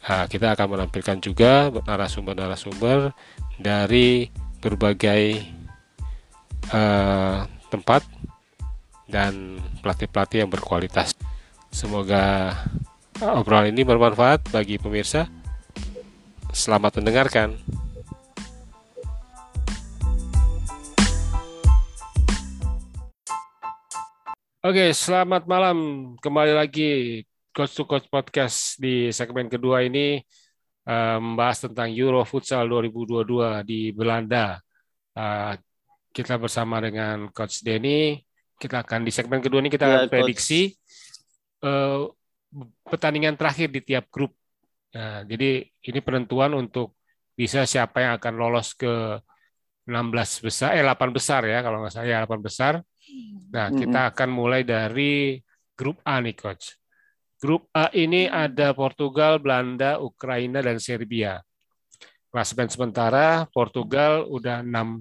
Nah, 0.00 0.24
kita 0.24 0.56
akan 0.56 0.80
menampilkan 0.80 1.20
juga 1.20 1.68
narasumber-narasumber 1.68 3.12
dari 3.60 4.32
berbagai 4.64 5.44
uh, 6.72 7.44
tempat 7.68 8.02
dan 9.10 9.60
pelatih-pelatih 9.84 10.46
yang 10.46 10.50
berkualitas. 10.50 11.12
Semoga 11.68 12.56
obrolan 13.20 13.76
ini 13.76 13.84
bermanfaat 13.84 14.48
bagi 14.48 14.80
pemirsa. 14.80 15.28
Selamat 16.50 16.98
mendengarkan. 16.98 17.54
Oke, 24.60 24.92
selamat 24.92 25.48
malam. 25.48 25.76
Kembali 26.20 26.52
lagi 26.52 27.24
Coach 27.60 27.76
to 27.76 27.84
Coach 27.84 28.08
Podcast 28.08 28.80
di 28.80 29.12
segmen 29.12 29.44
kedua 29.44 29.84
ini 29.84 30.16
uh, 30.88 31.20
membahas 31.20 31.68
tentang 31.68 31.92
Euro 31.92 32.24
Futsal 32.24 32.64
2022 32.72 33.68
di 33.68 33.92
Belanda. 33.92 34.56
Uh, 35.12 35.52
kita 36.08 36.40
bersama 36.40 36.80
dengan 36.80 37.28
Coach 37.28 37.60
Denny. 37.60 38.16
Kita 38.56 38.80
akan 38.80 39.04
di 39.04 39.12
segmen 39.12 39.44
kedua 39.44 39.60
ini 39.60 39.68
kita 39.68 39.84
ya, 39.84 39.92
akan 39.92 40.08
prediksi 40.08 40.72
uh, 41.60 42.08
pertandingan 42.88 43.36
terakhir 43.36 43.68
di 43.68 43.84
tiap 43.84 44.08
grup. 44.08 44.32
Nah, 44.96 45.28
jadi 45.28 45.60
ini 45.60 46.00
penentuan 46.00 46.56
untuk 46.56 46.96
bisa 47.36 47.68
siapa 47.68 48.00
yang 48.00 48.16
akan 48.16 48.40
lolos 48.40 48.72
ke 48.72 49.20
16 49.84 50.48
besar, 50.48 50.80
eh 50.80 50.80
8 50.80 51.12
besar 51.12 51.44
ya 51.44 51.60
kalau 51.60 51.84
nggak 51.84 51.92
salah 51.92 52.08
ya 52.08 52.24
8 52.24 52.40
besar. 52.40 52.80
Nah, 53.52 53.68
kita 53.68 54.16
akan 54.16 54.28
mulai 54.32 54.64
dari 54.64 55.36
grup 55.76 56.00
A 56.08 56.24
nih 56.24 56.32
coach. 56.32 56.79
Grup 57.40 57.72
A 57.72 57.88
ini 57.96 58.28
ada 58.28 58.76
Portugal, 58.76 59.40
Belanda, 59.40 59.96
Ukraina 59.96 60.60
dan 60.60 60.76
Serbia. 60.76 61.40
Klasemen 62.28 62.68
sementara 62.68 63.48
Portugal 63.48 64.28
udah 64.28 64.60
6 64.60 65.00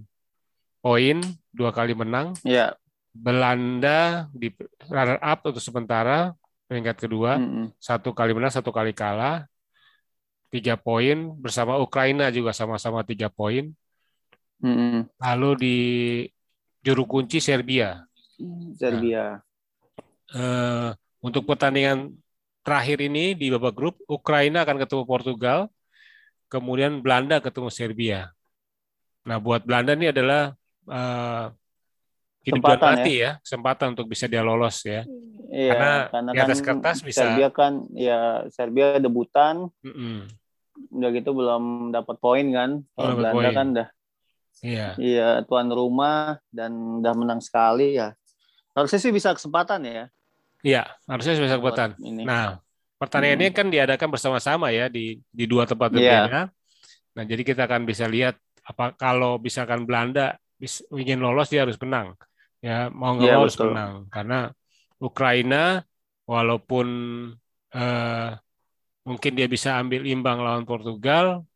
poin, 0.80 1.20
dua 1.52 1.76
kali 1.76 1.92
menang. 1.92 2.32
Ya. 2.48 2.80
Belanda 3.12 4.32
di 4.32 4.56
runner 4.88 5.20
up 5.20 5.44
untuk 5.44 5.60
sementara 5.60 6.32
peringkat 6.72 6.96
kedua, 6.96 7.36
mm 7.36 7.44
-hmm. 7.44 7.66
satu 7.76 8.16
kali 8.16 8.32
menang, 8.32 8.56
satu 8.56 8.72
kali 8.72 8.96
kalah, 8.96 9.44
tiga 10.48 10.80
poin 10.80 11.36
bersama 11.36 11.76
Ukraina 11.76 12.32
juga 12.32 12.56
sama-sama 12.56 13.04
tiga 13.04 13.28
poin. 13.28 13.76
Mm 14.64 14.76
-hmm. 14.76 15.00
Lalu 15.20 15.50
di 15.60 15.78
juru 16.80 17.04
kunci 17.04 17.44
Serbia. 17.44 18.00
Serbia. 18.80 19.44
Nah, 20.32 20.40
uh, 20.40 20.90
untuk 21.20 21.44
pertandingan 21.44 22.16
terakhir 22.64 23.00
ini 23.04 23.34
di 23.34 23.50
babak 23.50 23.74
grup, 23.76 23.96
Ukraina 24.06 24.64
akan 24.64 24.78
ketemu 24.82 25.04
Portugal, 25.08 25.60
kemudian 26.52 27.00
Belanda 27.00 27.40
ketemu 27.40 27.70
Serbia. 27.72 28.20
Nah, 29.28 29.38
buat 29.38 29.64
Belanda 29.64 29.94
ini 29.94 30.10
adalah 30.10 30.56
uh, 30.90 31.54
hidup 32.44 32.64
dan 32.64 32.80
mati 32.80 33.14
ya. 33.20 33.24
ya 33.24 33.32
kesempatan 33.44 33.88
untuk 33.94 34.08
bisa 34.10 34.26
dia 34.26 34.42
lolos 34.42 34.82
ya. 34.84 35.04
Iya, 35.50 35.74
karena, 35.74 35.94
karena 36.14 36.30
di 36.32 36.40
atas 36.40 36.60
kan 36.62 36.78
kertas 36.78 36.98
bisa. 37.02 37.26
Serbia 37.26 37.50
kan 37.50 37.74
ya 37.94 38.46
Serbia 38.54 38.98
debutan. 39.02 39.70
Mm 39.82 39.94
-mm. 39.94 40.18
Udah 40.96 41.10
gitu 41.12 41.30
belum 41.36 41.92
dapat 41.92 42.16
poin 42.22 42.46
kan. 42.54 42.70
Kalau 42.96 43.14
Belanda 43.18 43.36
point. 43.36 43.56
kan 43.58 43.68
udah 43.76 43.88
Iya. 44.60 44.88
Iya, 45.00 45.30
tuan 45.48 45.72
rumah 45.72 46.40
dan 46.52 47.00
udah 47.00 47.14
menang 47.16 47.40
sekali 47.40 47.96
ya. 47.96 48.12
Harusnya 48.76 49.00
sih 49.00 49.12
bisa 49.16 49.32
kesempatan 49.32 49.88
ya. 49.88 50.06
Iya, 50.66 50.84
harusnya 51.08 51.40
kesempatan. 51.40 51.96
Ini. 52.00 52.24
Nah, 52.28 52.60
pertandingan 53.00 53.40
hmm. 53.40 53.46
ini 53.48 53.56
kan 53.56 53.68
diadakan 53.72 54.10
bersama-sama 54.12 54.70
ya 54.76 54.92
di 54.92 55.20
di 55.32 55.46
dua 55.48 55.64
tempat 55.64 55.94
iya. 55.94 55.96
berbeda. 55.96 56.28
Yeah. 56.28 56.46
Nah, 57.16 57.24
jadi 57.24 57.42
kita 57.48 57.62
akan 57.68 57.88
bisa 57.88 58.06
lihat 58.06 58.36
apa 58.70 58.94
kalau 58.94 59.42
misalkan 59.42 59.90
Belanda 59.90 60.38
ingin 60.94 61.18
lolos 61.24 61.50
dia 61.50 61.66
harus 61.66 61.80
menang 61.82 62.14
ya 62.62 62.92
mau 62.94 63.18
nggak 63.18 63.32
ya, 63.32 63.38
lolos 63.40 63.56
betul. 63.58 63.74
menang 63.74 63.94
karena 64.14 64.40
Ukraina 65.00 65.64
walaupun 66.28 66.88
eh, 67.74 68.30
mungkin 69.08 69.32
dia 69.34 69.48
bisa 69.50 69.80
ambil 69.82 70.06
imbang 70.06 70.38
lawan 70.44 70.68
Portugal 70.70 71.48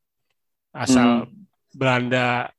asal 0.74 1.28
hmm. 1.30 1.46
Belanda 1.76 2.50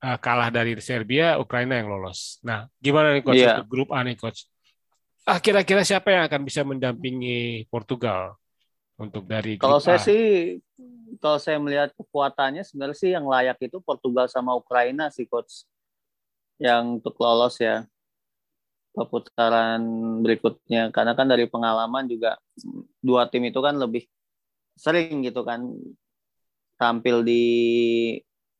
eh, 0.00 0.18
kalah 0.18 0.50
dari 0.50 0.74
Serbia 0.82 1.38
Ukraina 1.38 1.78
yang 1.78 1.92
lolos 1.92 2.40
nah 2.40 2.66
gimana 2.80 3.14
nih 3.14 3.22
coach 3.22 3.44
ya. 3.44 3.62
grup 3.62 3.92
A 3.94 4.02
nih 4.02 4.18
coach 4.18 4.48
ah 5.28 5.38
kira-kira 5.44 5.84
siapa 5.84 6.08
yang 6.08 6.24
akan 6.24 6.40
bisa 6.48 6.64
mendampingi 6.64 7.68
Portugal 7.68 8.40
untuk 8.96 9.28
dari 9.28 9.60
kalau 9.60 9.76
saya 9.76 10.00
sih 10.00 10.56
kalau 11.20 11.36
saya 11.36 11.60
melihat 11.60 11.92
kekuatannya 11.92 12.64
sebenarnya 12.64 12.96
sih 12.96 13.10
yang 13.12 13.28
layak 13.28 13.60
itu 13.60 13.76
Portugal 13.84 14.24
sama 14.32 14.56
Ukraina 14.56 15.12
sih 15.12 15.28
coach 15.28 15.68
yang 16.56 16.98
untuk 16.98 17.14
lolos 17.20 17.60
ya 17.60 17.84
ke 18.96 19.04
putaran 19.06 19.78
berikutnya 20.24 20.90
karena 20.90 21.12
kan 21.14 21.28
dari 21.28 21.46
pengalaman 21.46 22.08
juga 22.08 22.40
dua 22.98 23.30
tim 23.30 23.46
itu 23.46 23.60
kan 23.62 23.78
lebih 23.78 24.08
sering 24.74 25.22
gitu 25.22 25.46
kan 25.46 25.70
tampil 26.80 27.22
di 27.22 27.44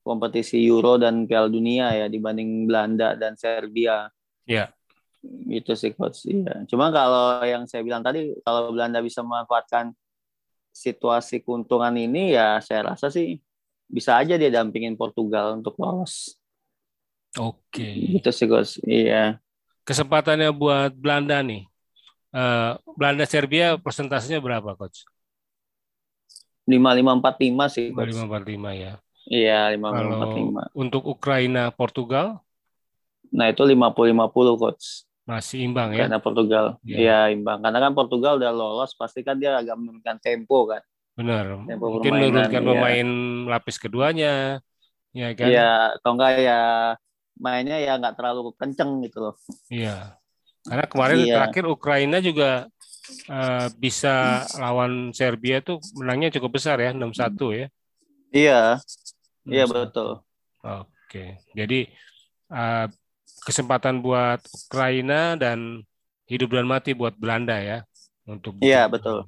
kompetisi 0.03 0.63
Euro 0.67 0.97
dan 0.97 1.27
Piala 1.27 1.51
Dunia 1.51 1.93
ya 1.95 2.07
dibanding 2.09 2.65
Belanda 2.65 3.15
dan 3.15 3.37
Serbia. 3.37 4.09
Iya. 4.49 4.69
Yeah. 4.73 4.78
Itu 5.51 5.75
sih 5.75 5.91
coach. 5.99 6.27
Iya. 6.31 6.63
Cuma 6.71 6.95
kalau 6.95 7.43
yang 7.43 7.67
saya 7.67 7.83
bilang 7.83 8.07
tadi 8.07 8.39
kalau 8.47 8.71
Belanda 8.71 9.03
bisa 9.03 9.21
memanfaatkan 9.27 9.91
situasi 10.71 11.43
keuntungan 11.43 11.91
ini 11.99 12.39
ya 12.39 12.63
saya 12.63 12.95
rasa 12.95 13.11
sih 13.11 13.43
bisa 13.91 14.15
aja 14.15 14.39
dia 14.39 14.53
dampingin 14.53 14.95
Portugal 14.95 15.59
untuk 15.59 15.75
lolos. 15.81 16.39
Oke. 17.35 17.83
Okay. 17.83 17.95
Gitu 18.21 18.31
sih 18.31 18.47
Gus. 18.47 18.79
Iya. 18.87 19.43
Kesempatannya 19.83 20.55
buat 20.55 20.95
Belanda 20.95 21.43
nih. 21.43 21.67
Uh, 22.29 22.77
Belanda 22.95 23.25
Serbia 23.25 23.81
persentasenya 23.81 24.39
berapa 24.39 24.77
coach? 24.77 25.09
Lima 26.69 26.93
lima 26.93 27.17
empat 27.17 27.41
lima 27.41 27.67
sih 27.73 27.89
coach. 27.91 28.13
Lima 28.13 28.29
empat 28.29 28.45
lima 28.45 28.71
ya. 28.77 28.93
Iya 29.25 29.73
lima 29.73 29.91
empat 29.97 30.31
lima. 30.37 30.63
Untuk 30.77 31.09
Ukraina 31.09 31.73
Portugal? 31.73 32.45
Nah 33.33 33.49
itu 33.49 33.65
lima 33.65 33.89
puluh 33.91 34.13
lima 34.13 34.29
puluh 34.29 34.55
coach. 34.61 35.08
Masih 35.29 35.69
imbang 35.69 35.93
ya? 35.93 36.09
Karena 36.09 36.25
Portugal. 36.25 36.81
Iya 36.81 36.97
ya, 36.97 37.19
imbang. 37.37 37.61
Karena 37.61 37.85
kan 37.85 37.93
Portugal 37.93 38.41
udah 38.41 38.49
lolos, 38.49 38.97
pasti 38.97 39.21
kan 39.21 39.37
dia 39.37 39.61
agak 39.61 39.77
menurunkan 39.77 40.17
tempo 40.25 40.65
kan. 40.65 40.81
Benar. 41.21 41.69
Tempo 41.69 42.01
Mungkin 42.01 42.17
menurunkan 42.17 42.63
ya. 42.65 42.69
pemain 42.73 43.09
lapis 43.45 43.77
keduanya. 43.77 44.65
Ya 45.13 45.29
kan? 45.37 45.49
Iya, 45.53 45.71
atau 46.01 46.17
enggak 46.17 46.33
ya 46.41 46.61
mainnya 47.37 47.77
ya 47.77 48.01
nggak 48.01 48.17
terlalu 48.17 48.57
kenceng 48.57 49.05
gitu 49.05 49.29
loh. 49.29 49.35
Iya. 49.69 50.17
Karena 50.65 50.85
kemarin 50.89 51.19
iya. 51.21 51.35
terakhir 51.37 51.65
Ukraina 51.69 52.19
juga 52.25 52.65
uh, 53.29 53.69
bisa 53.77 54.49
lawan 54.57 55.13
Serbia 55.13 55.61
tuh 55.61 55.77
menangnya 55.93 56.41
cukup 56.41 56.57
besar 56.57 56.81
ya, 56.81 56.97
6-1 56.97 57.37
ya. 57.53 57.67
Iya. 58.33 58.61
Iya 59.45 59.65
betul. 59.69 60.25
Oke. 60.65 61.37
Jadi 61.53 61.85
uh, 62.49 62.89
kesempatan 63.49 64.05
buat 64.05 64.45
Ukraina 64.69 65.33
dan 65.41 65.81
hidup 66.29 66.53
dan 66.53 66.69
mati 66.69 66.93
buat 66.93 67.17
Belanda 67.17 67.57
ya 67.57 67.81
untuk 68.29 68.61
Iya, 68.61 68.85
betul. 68.93 69.25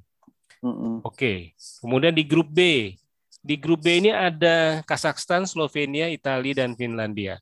Oke. 1.01 1.57
Kemudian 1.81 2.13
di 2.13 2.29
grup 2.29 2.53
B. 2.53 2.93
Di 3.41 3.57
grup 3.57 3.81
B 3.81 4.05
ini 4.05 4.13
ada 4.13 4.85
Kazakhstan, 4.85 5.49
Slovenia, 5.49 6.13
Italia 6.13 6.61
dan 6.61 6.77
Finlandia. 6.77 7.41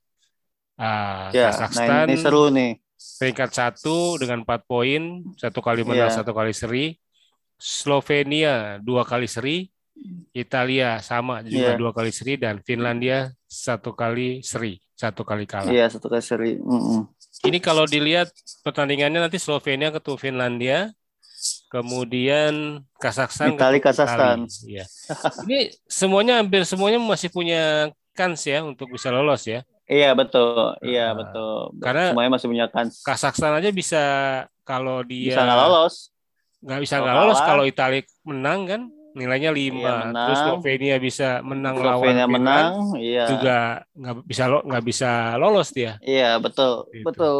Ah, 0.78 1.34
ya, 1.34 1.50
Kazakhstan 1.50 1.90
nah 1.90 2.02
ini 2.06 2.14
seru 2.14 2.54
nih. 2.54 2.78
Peringkat 3.18 3.50
satu 3.50 4.14
dengan 4.22 4.46
empat 4.46 4.62
poin, 4.62 5.26
satu 5.34 5.58
kali 5.58 5.82
menang, 5.82 6.14
ya. 6.14 6.22
satu 6.22 6.30
kali 6.30 6.54
seri. 6.54 6.94
Slovenia 7.58 8.78
dua 8.78 9.02
kali 9.02 9.26
seri. 9.26 9.66
Italia 10.30 11.02
sama 11.02 11.42
juga 11.42 11.74
yeah. 11.74 11.78
dua 11.78 11.90
kali 11.90 12.14
seri 12.14 12.38
dan 12.38 12.62
Finlandia 12.62 13.34
satu 13.50 13.98
kali 13.98 14.46
seri, 14.46 14.78
satu 14.98 15.22
kali 15.22 15.46
kalah. 15.46 15.70
Iya, 15.70 15.86
satu 15.86 16.10
kali 16.10 16.18
seri. 16.18 16.52
Mm 16.58 16.66
-mm. 16.82 17.00
Ini 17.46 17.62
kalau 17.62 17.86
dilihat 17.86 18.34
pertandingannya 18.66 19.22
nanti 19.22 19.38
Slovenia 19.38 19.94
ketemu 19.94 20.18
Finlandia, 20.18 20.90
kemudian 21.70 22.82
Kazakhstan 22.98 23.54
Italia 23.54 23.78
Kazakhstan. 23.78 24.50
Iya. 24.66 24.84
Ini 25.46 25.70
semuanya 25.86 26.42
hampir 26.42 26.66
semuanya 26.66 26.98
masih 26.98 27.30
punya 27.30 27.94
kans 28.18 28.42
ya 28.42 28.66
untuk 28.66 28.90
bisa 28.90 29.14
lolos 29.14 29.46
ya. 29.46 29.62
Iya 29.88 30.12
betul, 30.18 30.74
iya 30.82 31.14
nah, 31.14 31.22
betul. 31.22 31.78
Karena 31.78 32.10
semuanya 32.10 32.32
masih 32.34 32.48
punya 32.50 32.66
kans. 32.66 32.98
Kazakhstan 33.06 33.54
aja 33.54 33.70
bisa 33.70 34.02
kalau 34.66 35.06
dia 35.06 35.38
bisa 35.38 35.46
nggak 35.46 35.58
lolos, 35.62 35.94
nggak 36.58 36.80
bisa 36.82 36.94
nggak 36.98 37.16
lolos 37.22 37.40
kalau 37.40 37.64
Italia 37.64 38.02
menang 38.26 38.60
kan 38.66 38.82
nilainya 39.18 39.50
lima. 39.50 40.14
Iya, 40.14 40.14
Terus 40.14 40.38
Slovenia 40.46 40.96
bisa 41.02 41.28
menang 41.42 41.74
Slovenia 41.82 42.24
lawan 42.24 42.32
menang, 42.38 42.72
iya. 43.02 43.26
juga 43.26 43.58
nggak 43.98 44.14
bisa 44.22 44.42
lo 44.46 44.58
nggak 44.62 44.84
bisa 44.86 45.10
lolos 45.34 45.68
dia. 45.74 45.98
Iya 46.06 46.38
betul, 46.38 46.86
gitu. 46.94 47.04
betul, 47.04 47.36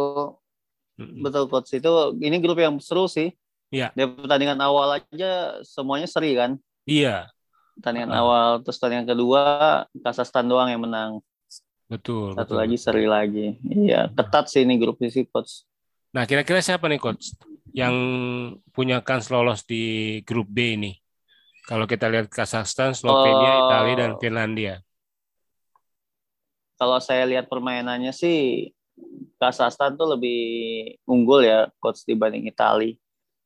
mm-hmm. 0.98 1.22
betul 1.22 1.44
coach 1.46 1.70
itu 1.78 1.92
ini 2.18 2.36
grup 2.42 2.58
yang 2.58 2.76
seru 2.82 3.06
sih. 3.06 3.30
Iya. 3.70 3.94
Dari 3.94 4.10
pertandingan 4.10 4.58
awal 4.58 4.98
aja 4.98 5.62
semuanya 5.62 6.10
seri 6.10 6.34
kan. 6.34 6.58
Iya. 6.82 7.30
Pertandingan 7.78 8.10
uh. 8.10 8.20
awal 8.20 8.48
terus 8.66 8.76
pertandingan 8.82 9.06
kedua 9.06 9.42
Kazakhstan 10.02 10.50
doang 10.50 10.66
yang 10.66 10.82
menang. 10.82 11.22
Betul. 11.88 12.36
Satu 12.36 12.52
betul. 12.52 12.56
lagi 12.60 12.76
seri 12.76 13.06
lagi. 13.08 13.46
Iya, 13.64 14.12
ketat 14.12 14.52
sih 14.52 14.66
ini 14.66 14.76
grup 14.76 15.00
sih 15.00 15.24
coach. 15.24 15.64
Nah, 16.12 16.24
kira-kira 16.28 16.60
siapa 16.60 16.88
nih 16.88 17.00
coach 17.00 17.32
yang 17.72 17.94
punya 18.72 19.04
kans 19.04 19.28
lolos 19.28 19.64
di 19.64 20.18
grup 20.24 20.48
B 20.48 20.76
ini? 20.76 20.92
Kalau 21.68 21.84
kita 21.84 22.08
lihat 22.08 22.32
Kazakhstan, 22.32 22.96
Slovenia, 22.96 23.52
uh, 23.52 23.60
Italia 23.68 23.96
dan 24.00 24.12
Finlandia. 24.16 24.74
Kalau 26.80 26.96
saya 26.96 27.28
lihat 27.28 27.52
permainannya 27.52 28.08
sih 28.16 28.72
Kazakhstan 29.36 30.00
tuh 30.00 30.16
lebih 30.16 30.40
unggul 31.04 31.44
ya 31.44 31.68
coach 31.76 32.08
dibanding 32.08 32.48
Italia. 32.48 32.96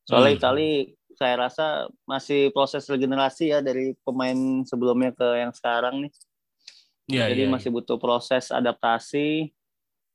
Soalnya 0.07 0.39
hmm. 0.39 0.39
Italia 0.39 0.75
saya 1.19 1.35
rasa 1.35 1.67
masih 2.07 2.55
proses 2.55 2.87
regenerasi 2.87 3.51
ya 3.51 3.59
dari 3.59 3.99
pemain 4.07 4.63
sebelumnya 4.71 5.11
ke 5.11 5.27
yang 5.43 5.51
sekarang 5.51 6.07
nih. 6.07 6.13
Ya, 7.11 7.27
Jadi 7.27 7.51
ya, 7.51 7.51
masih 7.51 7.75
ya. 7.75 7.83
butuh 7.83 7.99
proses 7.99 8.55
adaptasi. 8.55 9.51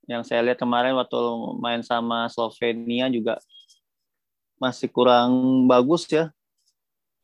Yang 0.07 0.31
saya 0.31 0.47
lihat 0.47 0.63
kemarin 0.63 0.95
waktu 0.95 1.19
main 1.59 1.83
sama 1.83 2.31
Slovenia 2.31 3.11
juga 3.11 3.35
masih 4.55 4.87
kurang 4.87 5.67
bagus 5.67 6.07
ya 6.07 6.31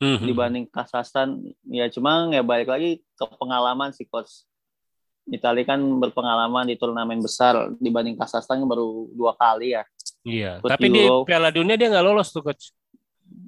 mm-hmm. 0.04 0.28
dibanding 0.28 0.66
Kazakhstan. 0.68 1.40
Ya 1.72 1.88
cuma 1.88 2.28
ya 2.36 2.44
balik 2.44 2.68
lagi 2.68 3.00
ke 3.16 3.26
pengalaman 3.40 3.96
si 3.96 4.04
coach. 4.04 4.44
Italia 5.24 5.64
kan 5.64 5.80
berpengalaman 5.80 6.68
di 6.68 6.76
turnamen 6.76 7.24
besar 7.24 7.72
dibanding 7.80 8.20
Kazakhstan 8.20 8.60
baru 8.68 9.08
dua 9.16 9.32
kali 9.40 9.72
ya. 9.72 9.88
Iya. 10.28 10.60
Ikut 10.60 10.68
Tapi 10.76 10.88
Euro. 10.92 11.24
di 11.24 11.32
Piala 11.32 11.50
Dunia 11.56 11.80
dia 11.80 11.88
nggak 11.88 12.04
lolos 12.04 12.36
tuh 12.36 12.44
coach. 12.44 12.76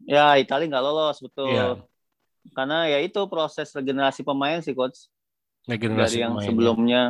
Ya 0.07 0.39
Italia 0.39 0.71
nggak 0.71 0.85
lolos 0.87 1.19
betul. 1.19 1.51
Iya. 1.51 1.83
Karena 2.55 2.87
ya 2.87 3.03
itu 3.03 3.19
proses 3.27 3.73
regenerasi 3.75 4.23
pemain 4.23 4.63
sih 4.63 4.71
coach 4.71 5.09
Regenerasi 5.65 5.97
dari 5.97 6.17
yang 6.21 6.37
pemain, 6.37 6.45
sebelumnya 6.45 7.01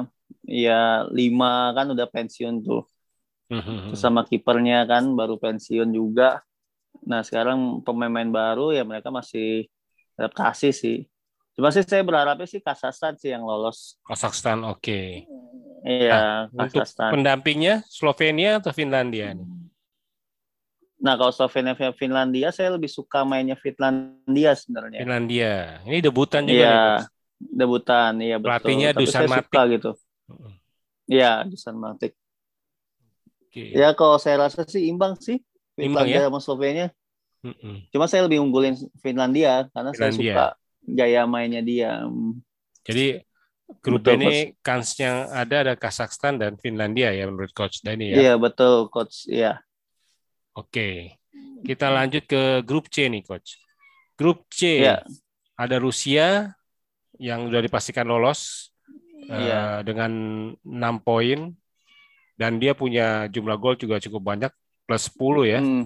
ya 0.48 1.04
lima 1.12 1.76
kan 1.76 1.92
udah 1.92 2.08
pensiun 2.08 2.64
tuh 2.64 2.88
mm-hmm. 3.52 3.94
sama 4.00 4.24
kipernya 4.24 4.88
kan 4.88 5.12
baru 5.12 5.36
pensiun 5.36 5.92
juga 5.92 6.40
nah 7.04 7.26
sekarang 7.26 7.82
pemain-pemain 7.84 8.32
baru 8.32 8.72
ya 8.72 8.88
mereka 8.88 9.12
masih 9.12 9.68
adaptasi 10.16 10.70
sih. 10.72 10.98
Cuma 11.56 11.72
sih 11.72 11.84
saya 11.88 12.04
berharapnya 12.04 12.48
sih 12.48 12.60
Kazakhstan 12.60 13.16
sih 13.16 13.32
yang 13.32 13.44
lolos. 13.44 14.00
Kazakhstan 14.04 14.64
oke. 14.64 14.80
Okay. 14.84 15.28
iya 15.86 16.48
nah, 16.52 16.68
Kazakhstan. 16.68 17.12
untuk 17.12 17.14
pendampingnya 17.20 17.76
Slovenia 17.88 18.60
atau 18.60 18.72
Finlandia 18.76 19.36
nih? 19.36 19.48
Nah, 20.96 21.14
kalau 21.20 21.30
Slovenia 21.30 21.76
Finlandia 21.94 22.50
saya 22.50 22.74
lebih 22.74 22.90
suka 22.90 23.28
mainnya 23.28 23.60
Finlandia 23.60 24.56
sebenarnya. 24.56 25.00
Finlandia. 25.04 25.54
Ini 25.86 26.00
debutan 26.02 26.48
juga 26.48 26.56
iya. 26.56 26.74
nih 26.74 27.16
debutan. 27.40 28.12
Iya 28.20 28.36
betul. 28.40 28.50
Pelatihnya 28.50 28.90
Tapi 28.92 29.02
Dusan 29.04 29.24
Matik. 29.28 29.40
suka 29.46 29.62
gitu. 29.72 29.92
Iya 31.06 31.32
Dusan 31.46 31.76
Matik. 31.78 32.14
Okay. 33.56 33.72
ya 33.72 33.96
kalau 33.96 34.20
saya 34.20 34.48
rasa 34.48 34.68
sih 34.68 34.92
imbang 34.92 35.16
sih 35.16 35.40
Finlandia 35.76 36.24
ya? 36.24 36.28
sama 36.28 36.40
Slovenia 36.42 36.88
mm 37.46 37.94
cuma 37.94 38.10
saya 38.10 38.26
lebih 38.26 38.42
unggulin 38.42 38.74
Finlandia 39.00 39.70
karena 39.70 39.92
Finlandia. 39.94 40.00
saya 40.00 40.12
suka 40.12 40.46
gaya 40.86 41.22
mainnya 41.26 41.62
dia. 41.66 42.06
Jadi 42.86 43.22
grup 43.82 44.06
betul, 44.06 44.22
ini 44.22 44.54
kansnya 44.62 45.30
ada 45.34 45.66
ada 45.66 45.74
Kazakhstan 45.74 46.38
dan 46.38 46.58
Finlandia 46.62 47.10
ya 47.10 47.26
menurut 47.26 47.50
coach 47.54 47.82
Dani 47.82 48.14
ya? 48.14 48.18
Iya 48.18 48.34
betul 48.38 48.90
coach. 48.94 49.26
Iya. 49.26 49.62
Oke 50.54 51.18
kita 51.66 51.90
lanjut 51.90 52.24
ke 52.30 52.62
grup 52.62 52.88
C 52.94 53.10
nih 53.10 53.26
coach. 53.26 53.58
Grup 54.16 54.46
C 54.54 54.86
ya. 54.86 55.02
ada 55.58 55.82
Rusia 55.82 56.54
yang 57.18 57.50
sudah 57.50 57.62
dipastikan 57.66 58.06
lolos 58.06 58.70
iya. 59.28 59.80
uh, 59.80 59.80
dengan 59.82 60.12
6 60.62 61.02
poin. 61.02 61.52
Dan 62.36 62.60
dia 62.60 62.76
punya 62.76 63.32
jumlah 63.32 63.56
gol 63.56 63.80
juga 63.80 63.96
cukup 63.98 64.36
banyak 64.36 64.52
plus 64.86 65.10
10 65.12 65.52
ya. 65.52 65.60
Hmm. 65.60 65.86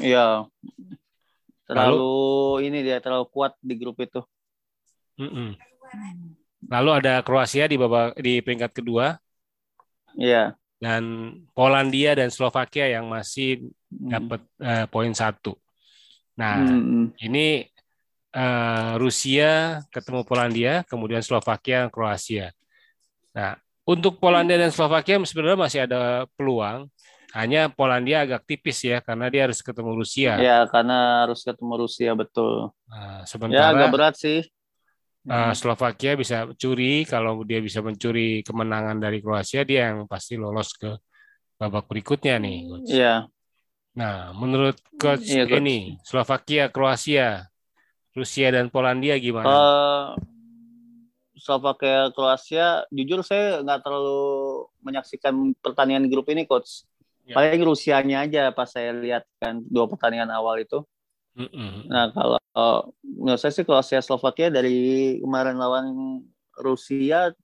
Iya. 0.00 0.26
Terlalu 1.68 1.96
Lalu, 1.96 2.66
ini 2.68 2.78
dia 2.80 2.98
terlalu 3.04 3.28
kuat 3.28 3.52
di 3.60 3.74
grup 3.76 4.00
itu. 4.00 4.24
Mm 5.20 5.28
-mm. 5.28 5.48
Lalu 6.68 6.90
ada 7.04 7.20
Kroasia 7.20 7.68
di 7.68 7.76
babak 7.76 8.16
di 8.20 8.40
peringkat 8.40 8.72
kedua. 8.72 9.16
Iya. 10.16 10.56
Dan 10.78 11.34
Polandia 11.52 12.14
dan 12.14 12.30
Slovakia 12.30 12.86
yang 12.88 13.10
masih 13.10 13.68
hmm. 13.90 14.10
dapat 14.10 14.40
uh, 14.62 14.86
poin 14.88 15.10
satu. 15.10 15.58
Nah, 16.38 16.62
hmm. 16.62 17.18
ini 17.18 17.66
uh, 18.34 18.94
Rusia 19.00 19.82
ketemu 19.90 20.22
Polandia, 20.22 20.86
kemudian 20.86 21.22
Slovakia, 21.22 21.90
Kroasia. 21.90 22.54
Nah, 23.34 23.58
untuk 23.88 24.22
Polandia 24.22 24.60
dan 24.60 24.70
Slovakia 24.70 25.18
sebenarnya 25.24 25.58
masih 25.58 25.80
ada 25.88 26.28
peluang. 26.38 26.86
Hanya 27.36 27.68
Polandia 27.68 28.24
agak 28.24 28.48
tipis 28.48 28.80
ya 28.80 29.04
karena 29.04 29.28
dia 29.28 29.44
harus 29.44 29.60
ketemu 29.60 30.00
Rusia. 30.00 30.40
Ya, 30.40 30.64
karena 30.64 31.28
harus 31.28 31.44
ketemu 31.44 31.84
Rusia 31.84 32.16
betul. 32.16 32.72
Nah, 32.88 33.24
sementara 33.28 33.68
ya, 33.68 33.74
agak 33.76 33.88
berat 33.92 34.14
sih. 34.16 34.40
Uh, 35.28 35.52
Slovakia 35.52 36.16
bisa 36.16 36.48
curi 36.56 37.04
kalau 37.04 37.44
dia 37.44 37.60
bisa 37.60 37.84
mencuri 37.84 38.40
kemenangan 38.40 38.96
dari 38.96 39.20
Kroasia 39.20 39.60
dia 39.60 39.92
yang 39.92 40.08
pasti 40.08 40.40
lolos 40.40 40.72
ke 40.72 40.96
babak 41.60 41.84
berikutnya 41.84 42.40
nih. 42.40 42.58
Iya. 42.88 43.14
Nah, 43.92 44.32
menurut 44.32 44.80
coach 44.96 45.28
ya, 45.28 45.44
ini 45.44 46.00
Slovakia 46.00 46.72
Kroasia 46.72 47.44
Rusia 48.18 48.50
dan 48.50 48.66
Polandia 48.72 49.14
gimana? 49.22 49.46
Uh, 49.46 50.06
Slovakia 51.38 52.10
Kroasia, 52.10 52.82
jujur 52.90 53.22
saya 53.22 53.62
nggak 53.62 53.80
terlalu 53.86 54.66
menyaksikan 54.82 55.54
pertandingan 55.62 56.10
grup 56.10 56.26
ini, 56.34 56.42
coach. 56.44 56.82
Ya. 57.28 57.36
Paling 57.36 57.60
Rusianya 57.60 58.24
aja 58.24 58.42
pas 58.56 58.72
saya 58.72 58.96
lihat 58.96 59.28
kan 59.36 59.60
dua 59.68 59.84
pertandingan 59.84 60.32
awal 60.32 60.64
itu. 60.64 60.80
Mm-hmm. 61.36 61.92
Nah 61.92 62.08
kalau 62.16 62.40
uh, 62.56 62.80
menurut 63.04 63.36
saya 63.36 63.52
sih 63.52 63.68
Kroasia 63.68 64.00
Slovakia 64.00 64.48
dari 64.48 65.20
kemarin 65.20 65.60
lawan 65.60 65.86
Rusia, 66.56 67.36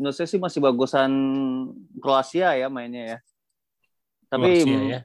menurut 0.00 0.16
saya 0.16 0.26
sih 0.26 0.40
masih 0.40 0.64
bagusan 0.64 1.12
Kroasia 2.00 2.56
ya 2.56 2.72
mainnya 2.72 3.04
ya. 3.04 3.18
Tapi 4.32 4.64
Kroasia, 4.64 4.80
ya? 4.88 5.00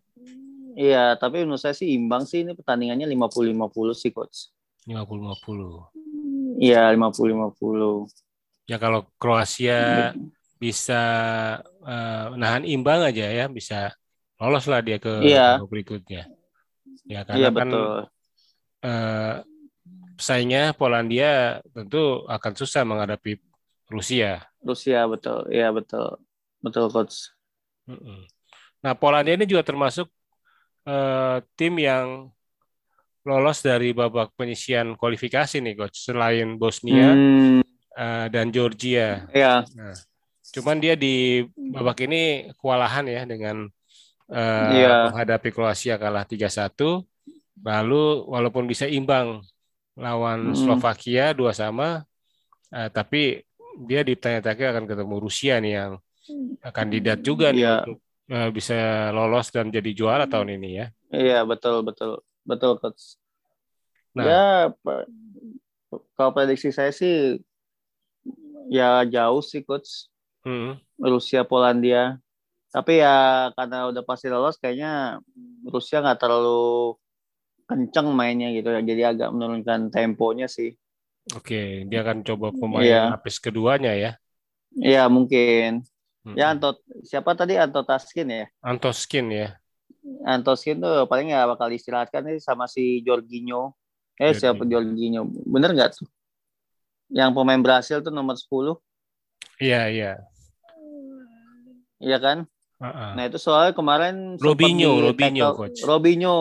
Iya, 0.80 1.20
tapi 1.20 1.44
menurut 1.44 1.60
saya 1.60 1.76
sih 1.76 1.92
imbang 1.92 2.24
sih 2.24 2.48
ini 2.48 2.56
pertandingannya 2.56 3.12
50-50 3.12 3.92
sih 3.92 4.16
coach. 4.16 4.48
50-50. 4.88 6.64
Iya, 6.64 6.96
50-50. 6.96 8.08
Ya 8.72 8.80
kalau 8.80 9.04
Kroasia 9.20 10.16
bisa 10.60 11.02
uh, 11.64 12.36
nahan 12.36 12.68
imbang 12.68 13.02
aja 13.08 13.26
ya, 13.32 13.48
bisa 13.48 13.96
lolos 14.38 14.68
lah 14.68 14.84
dia 14.84 15.00
ke 15.00 15.24
iya. 15.24 15.58
berikutnya. 15.64 16.28
Ya 17.08 17.24
karena 17.24 17.40
iya, 17.40 17.50
kan 17.50 17.68
betul. 17.72 17.92
Uh, 18.80 19.36
pesaingnya 20.20 20.76
Polandia 20.76 21.64
tentu 21.72 22.28
akan 22.28 22.54
susah 22.60 22.84
menghadapi 22.84 23.40
Rusia. 23.88 24.44
Rusia 24.60 25.08
betul, 25.08 25.48
iya 25.48 25.72
betul, 25.72 26.20
betul 26.60 26.92
coach. 26.92 27.32
Nah 28.84 28.94
Polandia 29.00 29.40
ini 29.40 29.48
juga 29.48 29.64
termasuk 29.64 30.12
uh, 30.84 31.40
tim 31.56 31.80
yang 31.80 32.28
lolos 33.28 33.60
dari 33.64 33.92
babak 33.92 34.32
penyisian 34.36 34.96
kualifikasi 34.96 35.60
nih 35.60 35.76
coach 35.76 36.08
selain 36.08 36.56
Bosnia 36.56 37.12
hmm. 37.16 37.62
uh, 37.96 38.28
dan 38.32 38.52
Georgia. 38.52 39.28
Ya. 39.32 39.64
Nah, 39.76 39.96
cuman 40.56 40.78
dia 40.82 40.94
di 40.98 41.46
babak 41.56 42.06
ini 42.06 42.50
kewalahan 42.58 43.06
ya 43.06 43.22
dengan 43.26 43.70
uh, 44.30 44.72
ya. 44.74 45.10
menghadapi 45.10 45.50
Kroasia 45.54 45.98
kalah 45.98 46.24
3-1. 46.26 46.74
Lalu 47.60 48.04
walaupun 48.30 48.64
bisa 48.70 48.88
imbang 48.88 49.44
lawan 50.00 50.56
hmm. 50.56 50.58
Slovakia 50.58 51.36
dua 51.36 51.52
sama, 51.52 52.08
uh, 52.72 52.90
tapi 52.90 53.44
dia 53.84 54.04
di 54.04 54.16
tanya-tanya 54.16 54.76
akan 54.76 54.86
ketemu 54.88 55.16
Rusia 55.20 55.60
nih 55.60 55.74
yang 55.76 55.94
kandidat 56.72 57.20
juga 57.20 57.52
nih 57.52 57.64
yeah. 57.68 57.80
untuk 57.84 58.00
uh, 58.32 58.50
bisa 58.54 59.10
lolos 59.12 59.50
dan 59.52 59.74
jadi 59.74 59.92
juara 59.92 60.26
tahun 60.30 60.56
ini 60.56 60.70
ya. 60.72 60.88
Iya 61.10 61.40
betul 61.44 61.82
betul 61.84 62.22
betul 62.46 62.78
coach. 62.78 63.18
Nah, 64.14 64.26
ya 64.26 64.46
kalau 66.18 66.32
prediksi 66.34 66.70
saya 66.74 66.94
sih 66.94 67.42
ya 68.70 69.04
jauh 69.10 69.42
sih 69.42 69.66
coach. 69.66 70.08
Hmm. 70.44 70.80
Rusia 71.00 71.44
Polandia. 71.44 72.20
Tapi 72.70 73.02
ya 73.02 73.50
karena 73.58 73.90
udah 73.90 74.04
pasti 74.06 74.30
lolos 74.30 74.62
kayaknya 74.62 75.18
Rusia 75.66 76.06
nggak 76.06 76.22
terlalu 76.22 76.94
kenceng 77.66 78.14
mainnya 78.14 78.54
gitu 78.54 78.70
ya. 78.70 78.82
Jadi 78.82 79.02
agak 79.06 79.30
menurunkan 79.34 79.90
temponya 79.90 80.46
sih. 80.46 80.74
Oke, 81.38 81.86
dia 81.86 82.02
akan 82.02 82.26
coba 82.26 82.50
pemain 82.50 82.86
yeah. 82.86 83.14
lapis 83.14 83.38
keduanya 83.38 83.94
ya. 83.94 84.12
Iya, 84.74 85.06
mungkin. 85.10 85.86
Hmm. 86.26 86.36
Ya 86.36 86.52
Anto 86.54 86.82
siapa 87.06 87.38
tadi 87.38 87.58
Anto 87.58 87.86
Taskin 87.86 88.28
ya? 88.30 88.46
Antoskin 88.62 89.30
ya. 89.30 89.58
Antoskin 90.26 90.82
tuh 90.82 91.06
paling 91.06 91.32
ya 91.32 91.46
bakal 91.46 91.70
istirahatkan 91.70 92.26
nih 92.26 92.38
sama 92.42 92.66
si 92.66 93.02
Jorginho. 93.06 93.78
Eh 94.18 94.34
Jorginho. 94.34 94.42
siapa 94.42 94.64
Jorginho? 94.66 95.22
Bener 95.46 95.74
nggak 95.74 96.02
tuh? 96.02 96.10
Yang 97.10 97.32
pemain 97.34 97.62
Brasil 97.62 97.98
tuh 98.02 98.14
nomor 98.14 98.38
10. 98.38 98.78
Iya, 99.60 99.82
iya. 99.92 100.12
Iya 102.00 102.18
kan? 102.24 102.48
Uh-uh. 102.80 103.12
Nah 103.20 103.24
itu 103.28 103.36
soalnya 103.36 103.76
kemarin 103.76 104.40
Robinho, 104.40 105.04
Robinho 105.04 105.52
coach. 105.52 105.84
Robinho. 105.84 106.38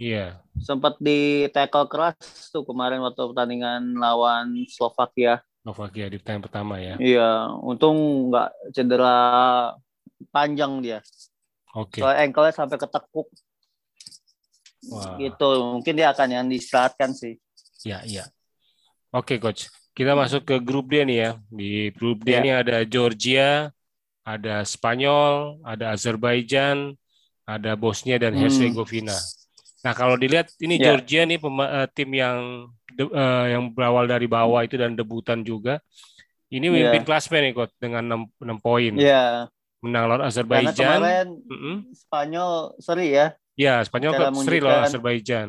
Iya. 0.00 0.40
Sempat 0.56 0.96
di 0.96 1.48
tackle 1.52 1.84
keras 1.84 2.16
tuh 2.48 2.64
kemarin 2.64 3.04
waktu 3.04 3.20
pertandingan 3.28 4.00
lawan 4.00 4.56
Slovakia. 4.72 5.44
Slovakia 5.60 6.08
di 6.08 6.16
pertandingan 6.16 6.48
pertama 6.48 6.80
ya. 6.80 6.96
Iya, 6.96 7.52
untung 7.60 8.28
nggak 8.32 8.72
cedera 8.72 9.16
panjang 10.32 10.80
dia. 10.80 10.98
Oke. 11.76 12.00
Okay. 12.00 12.00
Soalnya 12.00 12.20
ankle 12.24 12.48
sampai 12.56 12.78
ketekuk. 12.80 13.28
Wah. 14.88 15.14
Gitu, 15.20 15.50
mungkin 15.76 15.94
dia 15.94 16.08
akan 16.10 16.28
yang 16.40 16.46
diistirahatkan 16.48 17.12
sih. 17.12 17.36
Iya, 17.84 18.00
iya. 18.08 18.24
Oke, 19.12 19.36
coach. 19.36 19.68
Kita 19.92 20.16
masuk 20.16 20.48
ke 20.48 20.56
grup 20.64 20.88
D 20.88 21.04
nih 21.04 21.18
ya. 21.20 21.30
Di 21.52 21.92
grup 21.92 22.24
D 22.24 22.32
ya. 22.32 22.40
ini 22.40 22.50
ada 22.52 22.80
Georgia, 22.88 23.68
ada 24.24 24.64
Spanyol, 24.64 25.60
ada 25.60 25.92
Azerbaijan, 25.92 26.96
ada 27.44 27.76
Bosnia 27.76 28.16
dan 28.16 28.32
hmm. 28.32 28.40
Herzegovina. 28.40 29.12
Hmm. 29.12 29.40
Nah, 29.82 29.92
kalau 29.92 30.14
dilihat 30.14 30.48
ini 30.62 30.78
yeah. 30.78 30.94
Georgia 30.94 31.22
nih 31.26 31.38
uh, 31.42 31.86
tim 31.90 32.10
yang 32.14 32.70
uh, 33.02 33.46
yang 33.50 33.74
berawal 33.74 34.06
dari 34.06 34.30
bawah 34.30 34.62
itu 34.62 34.78
dan 34.78 34.94
debutan 34.94 35.42
juga. 35.42 35.82
Ini 36.52 36.68
yeah. 36.68 36.72
memimpin 36.72 37.04
klasmen 37.04 37.50
nih, 37.50 37.52
Coach, 37.56 37.74
dengan 37.80 38.28
6, 38.28 38.44
6 38.44 38.64
poin. 38.64 38.92
Iya. 38.94 39.10
Yeah. 39.10 39.30
Menang 39.82 40.04
lawan 40.06 40.22
Azerbaijan. 40.22 40.78
Karena 40.78 40.96
kemarin 41.02 41.28
mm 41.42 41.58
-hmm. 41.58 41.76
Spanyol 41.90 42.52
seri 42.78 43.06
ya. 43.10 43.26
Ya, 43.58 43.82
Spanyol 43.82 44.12
seri 44.40 44.58
lawan 44.62 44.86
Azerbaijan. 44.86 45.48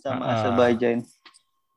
Sama 0.00 0.22
uh, 0.24 0.32
Azerbaijan. 0.32 1.04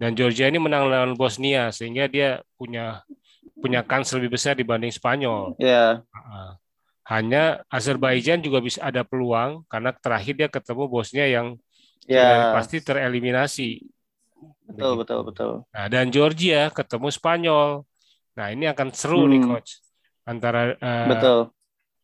Dan 0.04 0.20
Georgia 0.20 0.52
ini 0.52 0.60
menang 0.60 0.92
lawan 0.92 1.16
Bosnia 1.16 1.72
sehingga 1.72 2.12
dia 2.12 2.44
punya 2.60 3.08
punya 3.56 3.80
kans 3.88 4.12
lebih 4.12 4.36
besar 4.36 4.60
dibanding 4.60 4.92
Spanyol. 4.92 5.56
Iya. 5.56 6.04
Yeah. 6.04 6.60
Hanya 7.08 7.64
Azerbaijan 7.72 8.44
juga 8.44 8.60
bisa 8.60 8.84
ada 8.84 9.08
peluang 9.08 9.64
karena 9.72 9.96
terakhir 9.96 10.36
dia 10.36 10.50
ketemu 10.52 10.92
Bosnia 10.92 11.24
yang 11.32 11.56
yeah. 12.04 12.52
pasti 12.52 12.84
tereliminasi. 12.84 13.88
Betul, 14.68 15.00
betul, 15.00 15.20
betul. 15.24 15.52
Nah, 15.72 15.88
dan 15.88 16.12
Georgia 16.12 16.68
ketemu 16.68 17.08
Spanyol. 17.08 17.88
Nah, 18.36 18.52
ini 18.52 18.68
akan 18.68 18.92
seru 18.92 19.24
hmm. 19.24 19.32
nih 19.32 19.42
coach 19.48 19.80
antara 20.28 20.76
uh, 20.84 21.08
betul. 21.08 21.40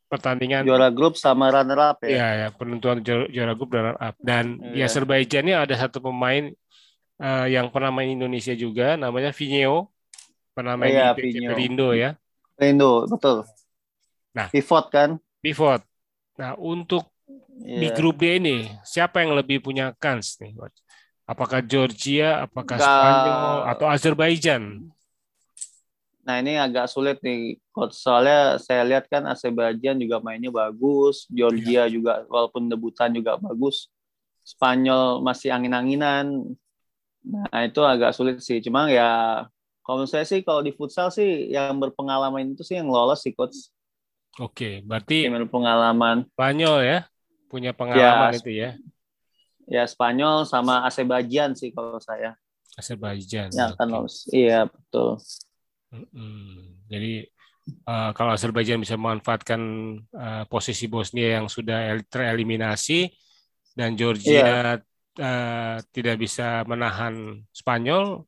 pertandingan 0.08 0.64
juara 0.64 0.88
grup 0.88 1.20
sama 1.20 1.52
runner 1.52 1.80
up 1.84 2.00
ya. 2.08 2.16
Iya, 2.16 2.28
ya, 2.32 2.48
penentuan 2.56 3.04
juara 3.04 3.52
grup 3.60 3.76
dan 3.76 3.92
runner 3.92 4.00
up. 4.00 4.16
Dan 4.24 4.56
yeah. 4.64 4.72
di 4.72 4.80
Azerbaijan 4.88 5.44
ini 5.52 5.56
ada 5.60 5.76
satu 5.76 6.00
pemain 6.00 6.48
uh, 7.20 7.46
yang 7.46 7.68
pernah 7.70 7.92
main 7.92 8.16
Indonesia 8.16 8.56
juga 8.56 8.96
namanya 8.96 9.36
Vineo 9.36 9.92
pernah 10.56 10.76
main 10.76 10.92
iya, 10.92 11.16
di 11.16 11.40
Perindo 11.46 11.96
ya. 11.96 12.20
Perindo, 12.60 13.08
betul. 13.08 13.48
Nah, 14.36 14.52
pivot 14.52 14.86
kan? 14.92 15.16
Pivot. 15.40 15.80
Nah, 16.36 16.60
untuk 16.60 17.08
yeah. 17.64 17.80
di 17.80 17.88
iya. 17.88 17.96
grup 17.96 18.20
D 18.20 18.40
ini 18.40 18.68
siapa 18.84 19.24
yang 19.24 19.36
lebih 19.36 19.64
punya 19.64 19.96
kans 19.96 20.36
nih? 20.44 20.56
Apakah 21.24 21.64
Georgia, 21.64 22.44
apakah 22.44 22.76
Gak... 22.76 22.84
Spanyol 22.84 23.56
atau 23.72 23.86
Azerbaijan? 23.88 24.64
Nah, 26.28 26.36
ini 26.44 26.60
agak 26.60 26.92
sulit 26.92 27.18
nih 27.26 27.58
coach 27.74 27.96
soalnya 27.96 28.60
saya 28.62 28.86
lihat 28.86 29.10
kan 29.10 29.26
Azerbaijan 29.26 29.98
juga 29.98 30.20
mainnya 30.20 30.52
bagus, 30.52 31.26
Georgia 31.32 31.88
yeah. 31.88 31.90
juga 31.90 32.22
walaupun 32.28 32.68
debutan 32.68 33.16
juga 33.16 33.40
bagus. 33.40 33.88
Spanyol 34.44 35.24
masih 35.24 35.56
angin-anginan. 35.56 36.54
Nah, 37.26 37.68
itu 37.68 37.82
agak 37.84 38.16
sulit 38.16 38.40
sih. 38.40 38.64
Cuma 38.64 38.88
ya 38.88 39.44
kalau 39.84 40.06
saya 40.06 40.24
sih 40.24 40.46
kalau 40.46 40.62
di 40.62 40.72
futsal 40.72 41.10
sih 41.10 41.50
yang 41.50 41.76
berpengalaman 41.82 42.54
itu 42.54 42.64
sih 42.64 42.80
yang 42.80 42.88
lolos 42.88 43.26
sih 43.26 43.34
coach. 43.34 43.74
Oke, 44.40 44.86
berarti 44.86 45.28
yang 45.28 45.36
berpengalaman. 45.36 46.30
Spanyol 46.32 46.78
ya, 46.86 47.00
punya 47.52 47.72
pengalaman 47.76 48.32
ya, 48.32 48.40
itu 48.40 48.52
ya. 48.54 48.70
Ya 49.70 49.84
Spanyol 49.86 50.48
sama 50.48 50.86
Azerbaijan 50.88 51.58
sih 51.58 51.74
kalau 51.76 52.00
saya. 52.00 52.38
Azerbaijan. 52.80 53.52
Ya 53.52 53.76
kan 53.76 53.90
lolos. 53.92 54.30
Iya 54.32 54.70
betul. 54.70 55.20
Hmm, 55.90 56.86
jadi 56.86 57.28
uh, 57.90 58.14
kalau 58.14 58.38
Azerbaijan 58.38 58.80
bisa 58.80 58.96
memanfaatkan 58.96 59.62
uh, 60.14 60.44
posisi 60.48 60.86
Bosnia 60.86 61.42
yang 61.42 61.50
sudah 61.50 61.98
tereliminasi 62.08 63.10
dan 63.74 63.98
Georgia 63.98 64.78
yeah. 64.78 64.89
Uh, 65.20 65.78
tidak 65.92 66.16
bisa 66.18 66.64
menahan 66.64 67.44
Spanyol, 67.52 68.24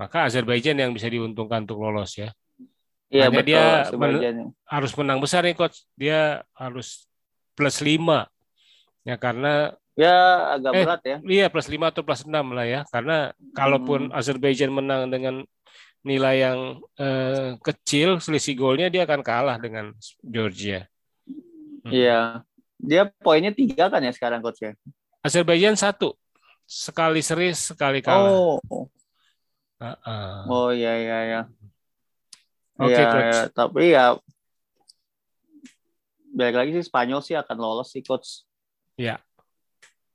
maka 0.00 0.26
Azerbaijan 0.26 0.80
yang 0.80 0.90
bisa 0.90 1.06
diuntungkan 1.06 1.68
untuk 1.68 1.84
lolos 1.84 2.18
ya. 2.18 2.32
Iya 3.14 3.30
betul. 3.30 3.54
Dia 3.54 3.64
men 3.94 4.50
harus 4.66 4.92
menang 4.98 5.22
besar 5.22 5.46
nih 5.46 5.54
coach. 5.54 5.86
Dia 5.94 6.42
harus 6.58 7.06
plus 7.54 7.78
5 7.78 8.26
ya 9.04 9.16
karena 9.20 9.76
ya 9.94 10.16
agak 10.58 10.72
eh, 10.74 10.82
berat 10.82 11.02
ya. 11.06 11.16
Iya 11.22 11.46
plus 11.46 11.68
5 11.70 11.78
atau 11.94 12.02
plus 12.02 12.26
6 12.26 12.34
lah 12.34 12.66
ya. 12.66 12.80
Karena 12.90 13.30
kalaupun 13.54 14.10
hmm. 14.10 14.18
Azerbaijan 14.18 14.74
menang 14.74 15.06
dengan 15.14 15.46
nilai 16.02 16.42
yang 16.42 16.58
eh, 16.98 17.54
kecil 17.62 18.18
selisih 18.18 18.58
golnya 18.58 18.90
dia 18.90 19.06
akan 19.06 19.22
kalah 19.22 19.62
dengan 19.62 19.94
Georgia. 20.26 20.90
Hmm. 21.86 21.92
Iya. 21.94 22.20
Hmm. 22.42 22.42
Dia 22.84 23.08
poinnya 23.22 23.54
tiga 23.54 23.86
kan 23.88 24.02
ya 24.02 24.10
sekarang 24.10 24.42
coach 24.42 24.58
ya. 24.58 24.74
Azerbaijan 25.24 25.72
satu 25.72 26.12
sekali 26.68 27.24
seri 27.24 27.56
sekali 27.56 28.04
kalah. 28.04 28.28
Oh. 28.28 28.60
Uh-uh. 29.80 30.44
Oh 30.48 30.68
iya 30.68 30.92
iya 31.00 31.18
iya. 31.24 31.40
Oke 32.76 32.92
okay, 32.92 33.04
ya, 33.06 33.20
ya, 33.24 33.42
tapi 33.48 33.82
ya 33.94 34.04
balik 36.34 36.56
lagi 36.58 36.70
sih 36.74 36.84
Spanyol 36.84 37.22
sih 37.22 37.38
akan 37.38 37.56
lolos 37.56 37.88
sih 37.94 38.02
coach. 38.04 38.44
Ya. 39.00 39.22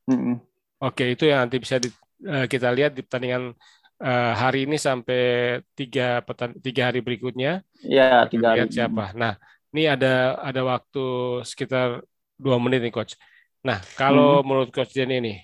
Mm-mm. 0.05 0.37
Oke 0.83 1.15
itu 1.15 1.25
yang 1.25 1.47
nanti 1.47 1.57
bisa 1.57 1.79
di, 1.79 1.89
uh, 2.27 2.45
kita 2.45 2.69
lihat 2.69 2.93
di 2.93 3.01
pertandingan 3.01 3.55
uh, 4.03 4.33
hari 4.35 4.67
ini 4.67 4.75
sampai 4.75 5.57
tiga 5.73 6.21
petan 6.21 6.53
tiga 6.59 6.91
hari 6.91 6.99
berikutnya. 7.01 7.63
Iya 7.81 8.27
tiga 8.27 8.53
hari. 8.53 8.67
siapa. 8.69 9.15
Nah 9.15 9.39
ini 9.71 9.87
ada 9.87 10.37
ada 10.37 10.61
waktu 10.65 11.05
sekitar 11.47 12.03
dua 12.35 12.57
menit 12.59 12.83
nih 12.83 12.93
coach. 12.93 13.15
Nah 13.65 13.79
kalau 13.99 14.39
hmm. 14.39 14.45
menurut 14.45 14.69
coach 14.71 14.95
Jenny 14.95 15.19
ini 15.19 15.35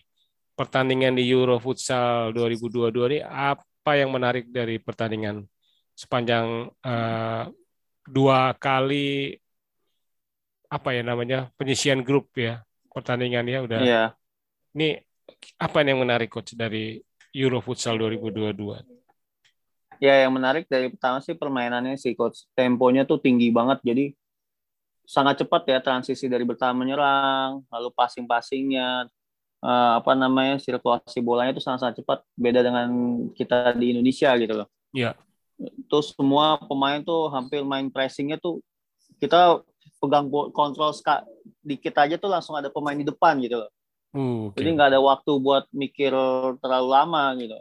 pertandingan 0.56 1.20
di 1.20 1.28
Euro 1.28 1.60
Futsal 1.60 2.32
2022 2.32 3.12
ini 3.12 3.20
apa 3.22 3.92
yang 4.00 4.16
menarik 4.16 4.48
dari 4.48 4.80
pertandingan 4.80 5.44
sepanjang 5.96 6.72
uh, 6.72 7.44
dua 8.08 8.56
kali 8.56 9.36
apa 10.72 10.90
ya 10.92 11.04
namanya 11.04 11.52
penyisian 11.60 12.04
grup 12.04 12.32
ya 12.36 12.64
pertandingan 12.96 13.46
ya 13.48 13.60
udah. 13.68 13.80
Iya. 13.84 14.04
Ini 14.76 15.00
apa 15.60 15.84
yang 15.84 16.00
menarik 16.00 16.32
coach 16.32 16.56
dari 16.56 17.04
Euro 17.36 17.60
Futsal 17.60 18.00
2022? 18.00 18.80
Ya 20.00 20.24
yang 20.24 20.32
menarik 20.36 20.68
dari 20.68 20.92
pertama 20.92 21.24
sih 21.24 21.36
permainannya 21.36 22.00
sih 22.00 22.16
coach. 22.16 22.48
Temponya 22.56 23.04
tuh 23.04 23.20
tinggi 23.20 23.52
banget 23.52 23.84
jadi 23.84 24.16
sangat 25.06 25.46
cepat 25.46 25.62
ya 25.70 25.80
transisi 25.82 26.26
dari 26.26 26.42
bertahan 26.44 26.76
menyerang, 26.76 27.62
lalu 27.70 27.90
passing-passingnya, 27.94 29.10
uh, 29.62 29.92
apa 30.02 30.12
namanya 30.14 30.58
sirkulasi 30.62 31.22
bolanya 31.22 31.54
itu 31.54 31.64
sangat-sangat 31.64 32.02
cepat 32.02 32.20
beda 32.38 32.62
dengan 32.66 32.88
kita 33.34 33.74
di 33.78 33.96
Indonesia 33.96 34.34
gitu 34.38 34.54
loh. 34.66 34.68
Iya. 34.92 35.18
Terus 35.88 36.12
semua 36.12 36.60
pemain 36.60 37.00
tuh 37.00 37.32
hampir 37.32 37.64
main 37.64 37.88
pressingnya 37.88 38.36
tuh 38.42 38.60
kita 39.22 39.64
pegang 40.04 40.28
kontrol 40.52 40.92
dikit 41.64 41.96
aja 41.96 42.20
tuh 42.20 42.30
langsung 42.30 42.54
ada 42.60 42.68
pemain 42.68 42.98
di 42.98 43.08
depan 43.08 43.40
gitu 43.40 43.64
loh. 43.64 43.72
Uh, 44.16 44.52
okay. 44.52 44.64
Jadi 44.64 44.70
nggak 44.76 44.90
ada 44.96 45.00
waktu 45.04 45.32
buat 45.40 45.66
mikir 45.72 46.12
terlalu 46.60 46.88
lama 46.92 47.24
gitu. 47.40 47.56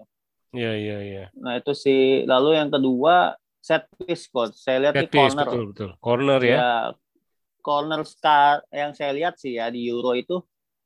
Iya, 0.55 0.73
iya, 0.79 0.99
iya. 1.03 1.25
Nah, 1.35 1.59
itu 1.59 1.75
sih. 1.75 2.23
Lalu 2.31 2.63
yang 2.63 2.71
kedua 2.71 3.35
set 3.59 3.91
piece 3.99 4.31
coach. 4.31 4.55
Saya 4.55 4.87
lihat 4.87 4.95
set 4.95 5.03
di 5.03 5.09
piece, 5.11 5.35
corner. 5.35 5.47
Betul, 5.51 5.65
betul. 5.75 5.91
Corner 5.99 6.41
ya. 6.47 6.55
ya 6.55 6.71
corner 7.65 8.05
star 8.05 8.61
yang 8.69 8.93
saya 8.93 9.17
lihat 9.17 9.41
sih 9.41 9.57
ya 9.57 9.73
di 9.73 9.89
Euro 9.89 10.13
itu 10.13 10.45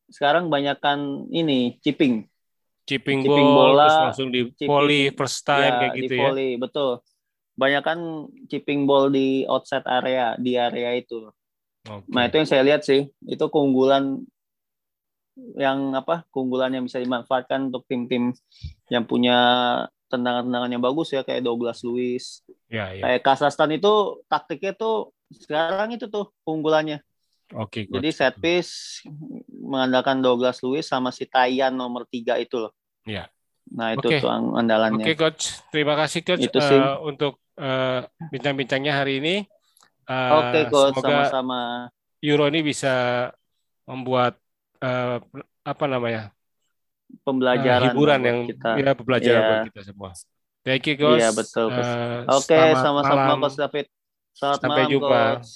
sekarang 0.09 0.47
banyakkan 0.49 1.29
ini 1.29 1.76
chipping. 1.83 2.24
Chipping, 2.89 3.20
chipping 3.20 3.49
bola, 3.53 3.85
terus 3.85 3.99
langsung 4.01 4.29
di 4.33 4.49
chipping, 4.57 4.70
volley 4.72 5.03
first 5.12 5.45
time 5.45 5.61
ya, 5.61 5.76
kayak 5.76 5.93
gitu 5.93 6.01
di 6.01 6.09
ya. 6.09 6.20
volley, 6.24 6.51
betul. 6.57 6.93
Banyakkan 7.59 7.99
chipping 8.49 8.89
ball 8.89 9.12
di 9.12 9.45
outside 9.45 9.85
area, 9.85 10.33
di 10.41 10.57
area 10.57 10.97
itu. 10.97 11.29
Okay. 11.85 12.09
Nah, 12.09 12.22
itu 12.24 12.35
yang 12.41 12.49
saya 12.49 12.62
lihat 12.64 12.89
sih. 12.89 13.12
Itu 13.29 13.53
keunggulan 13.53 14.24
yang 15.55 15.95
apa 15.95 16.26
keunggulan 16.33 16.74
yang 16.74 16.89
bisa 16.89 16.99
dimanfaatkan 16.99 17.70
untuk 17.70 17.85
tim-tim 17.87 18.35
yang 18.91 19.05
punya 19.07 19.39
tendangan-tendangan 20.09 20.72
yang 20.72 20.83
bagus 20.83 21.12
ya 21.12 21.20
kayak 21.20 21.45
Douglas 21.45 21.85
Lewis. 21.85 22.41
Ya, 22.72 22.97
ya. 22.97 23.05
Kayak 23.05 23.20
Kazakhstan 23.20 23.70
itu 23.76 24.24
taktiknya 24.33 24.72
tuh 24.72 25.12
sekarang 25.33 25.95
itu 25.97 26.09
tuh 26.09 26.33
keunggulannya. 26.43 27.05
Oke. 27.57 27.89
Okay, 27.89 27.93
Jadi 27.93 28.09
set 28.12 28.35
piece 28.37 29.01
mengandalkan 29.49 30.20
Douglas 30.20 30.61
Lewis 30.61 30.85
sama 30.85 31.09
si 31.09 31.24
Tayan 31.24 31.72
nomor 31.72 32.05
tiga 32.09 32.37
itu 32.37 32.61
loh. 32.61 32.72
Ya. 33.09 33.33
Nah 33.72 33.97
itu 33.97 34.09
okay. 34.09 34.20
tuh 34.20 34.29
andalannya. 34.33 35.05
Oke 35.05 35.12
okay, 35.12 35.16
coach, 35.16 35.61
terima 35.72 35.97
kasih 35.97 36.20
coach 36.24 36.45
itu 36.45 36.59
sih. 36.61 36.76
Uh, 36.76 37.01
untuk 37.05 37.41
uh, 37.57 38.05
bincang-bincangnya 38.33 38.93
hari 38.97 39.20
ini. 39.20 39.37
Uh, 40.09 40.41
Oke 40.41 40.49
okay, 40.49 40.64
coach, 40.68 40.97
sama-sama. 41.01 41.89
Euro 42.24 42.45
ini 42.49 42.61
bisa 42.64 43.29
membuat 43.85 44.37
uh, 44.85 45.20
apa 45.64 45.85
namanya 45.85 46.33
pembelajaran 47.24 47.89
uh, 47.89 47.93
hiburan 47.93 48.20
yang 48.20 48.39
kita 48.45 48.70
ya 48.76 48.93
pembelajaran 48.93 49.41
yeah. 49.41 49.49
buat 49.49 49.66
kita 49.72 49.81
semua. 49.85 50.11
Thank 50.64 50.85
you 50.89 50.97
coach. 51.01 51.20
Iya 51.20 51.31
betul. 51.33 51.68
Uh, 51.72 52.29
Oke 52.37 52.53
okay, 52.53 52.76
sama-sama 52.76 53.37
coach 53.41 53.57
David. 53.57 53.87
Selamat 54.39 54.62
Sampai 54.62 54.86
malam 54.86 54.93
jumpa. 54.95 55.22
coach. 55.43 55.51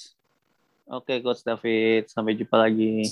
Oke 0.91 1.13
coach 1.23 1.41
David, 1.47 2.03
sampai 2.11 2.35
jumpa 2.35 2.55
lagi. 2.59 3.07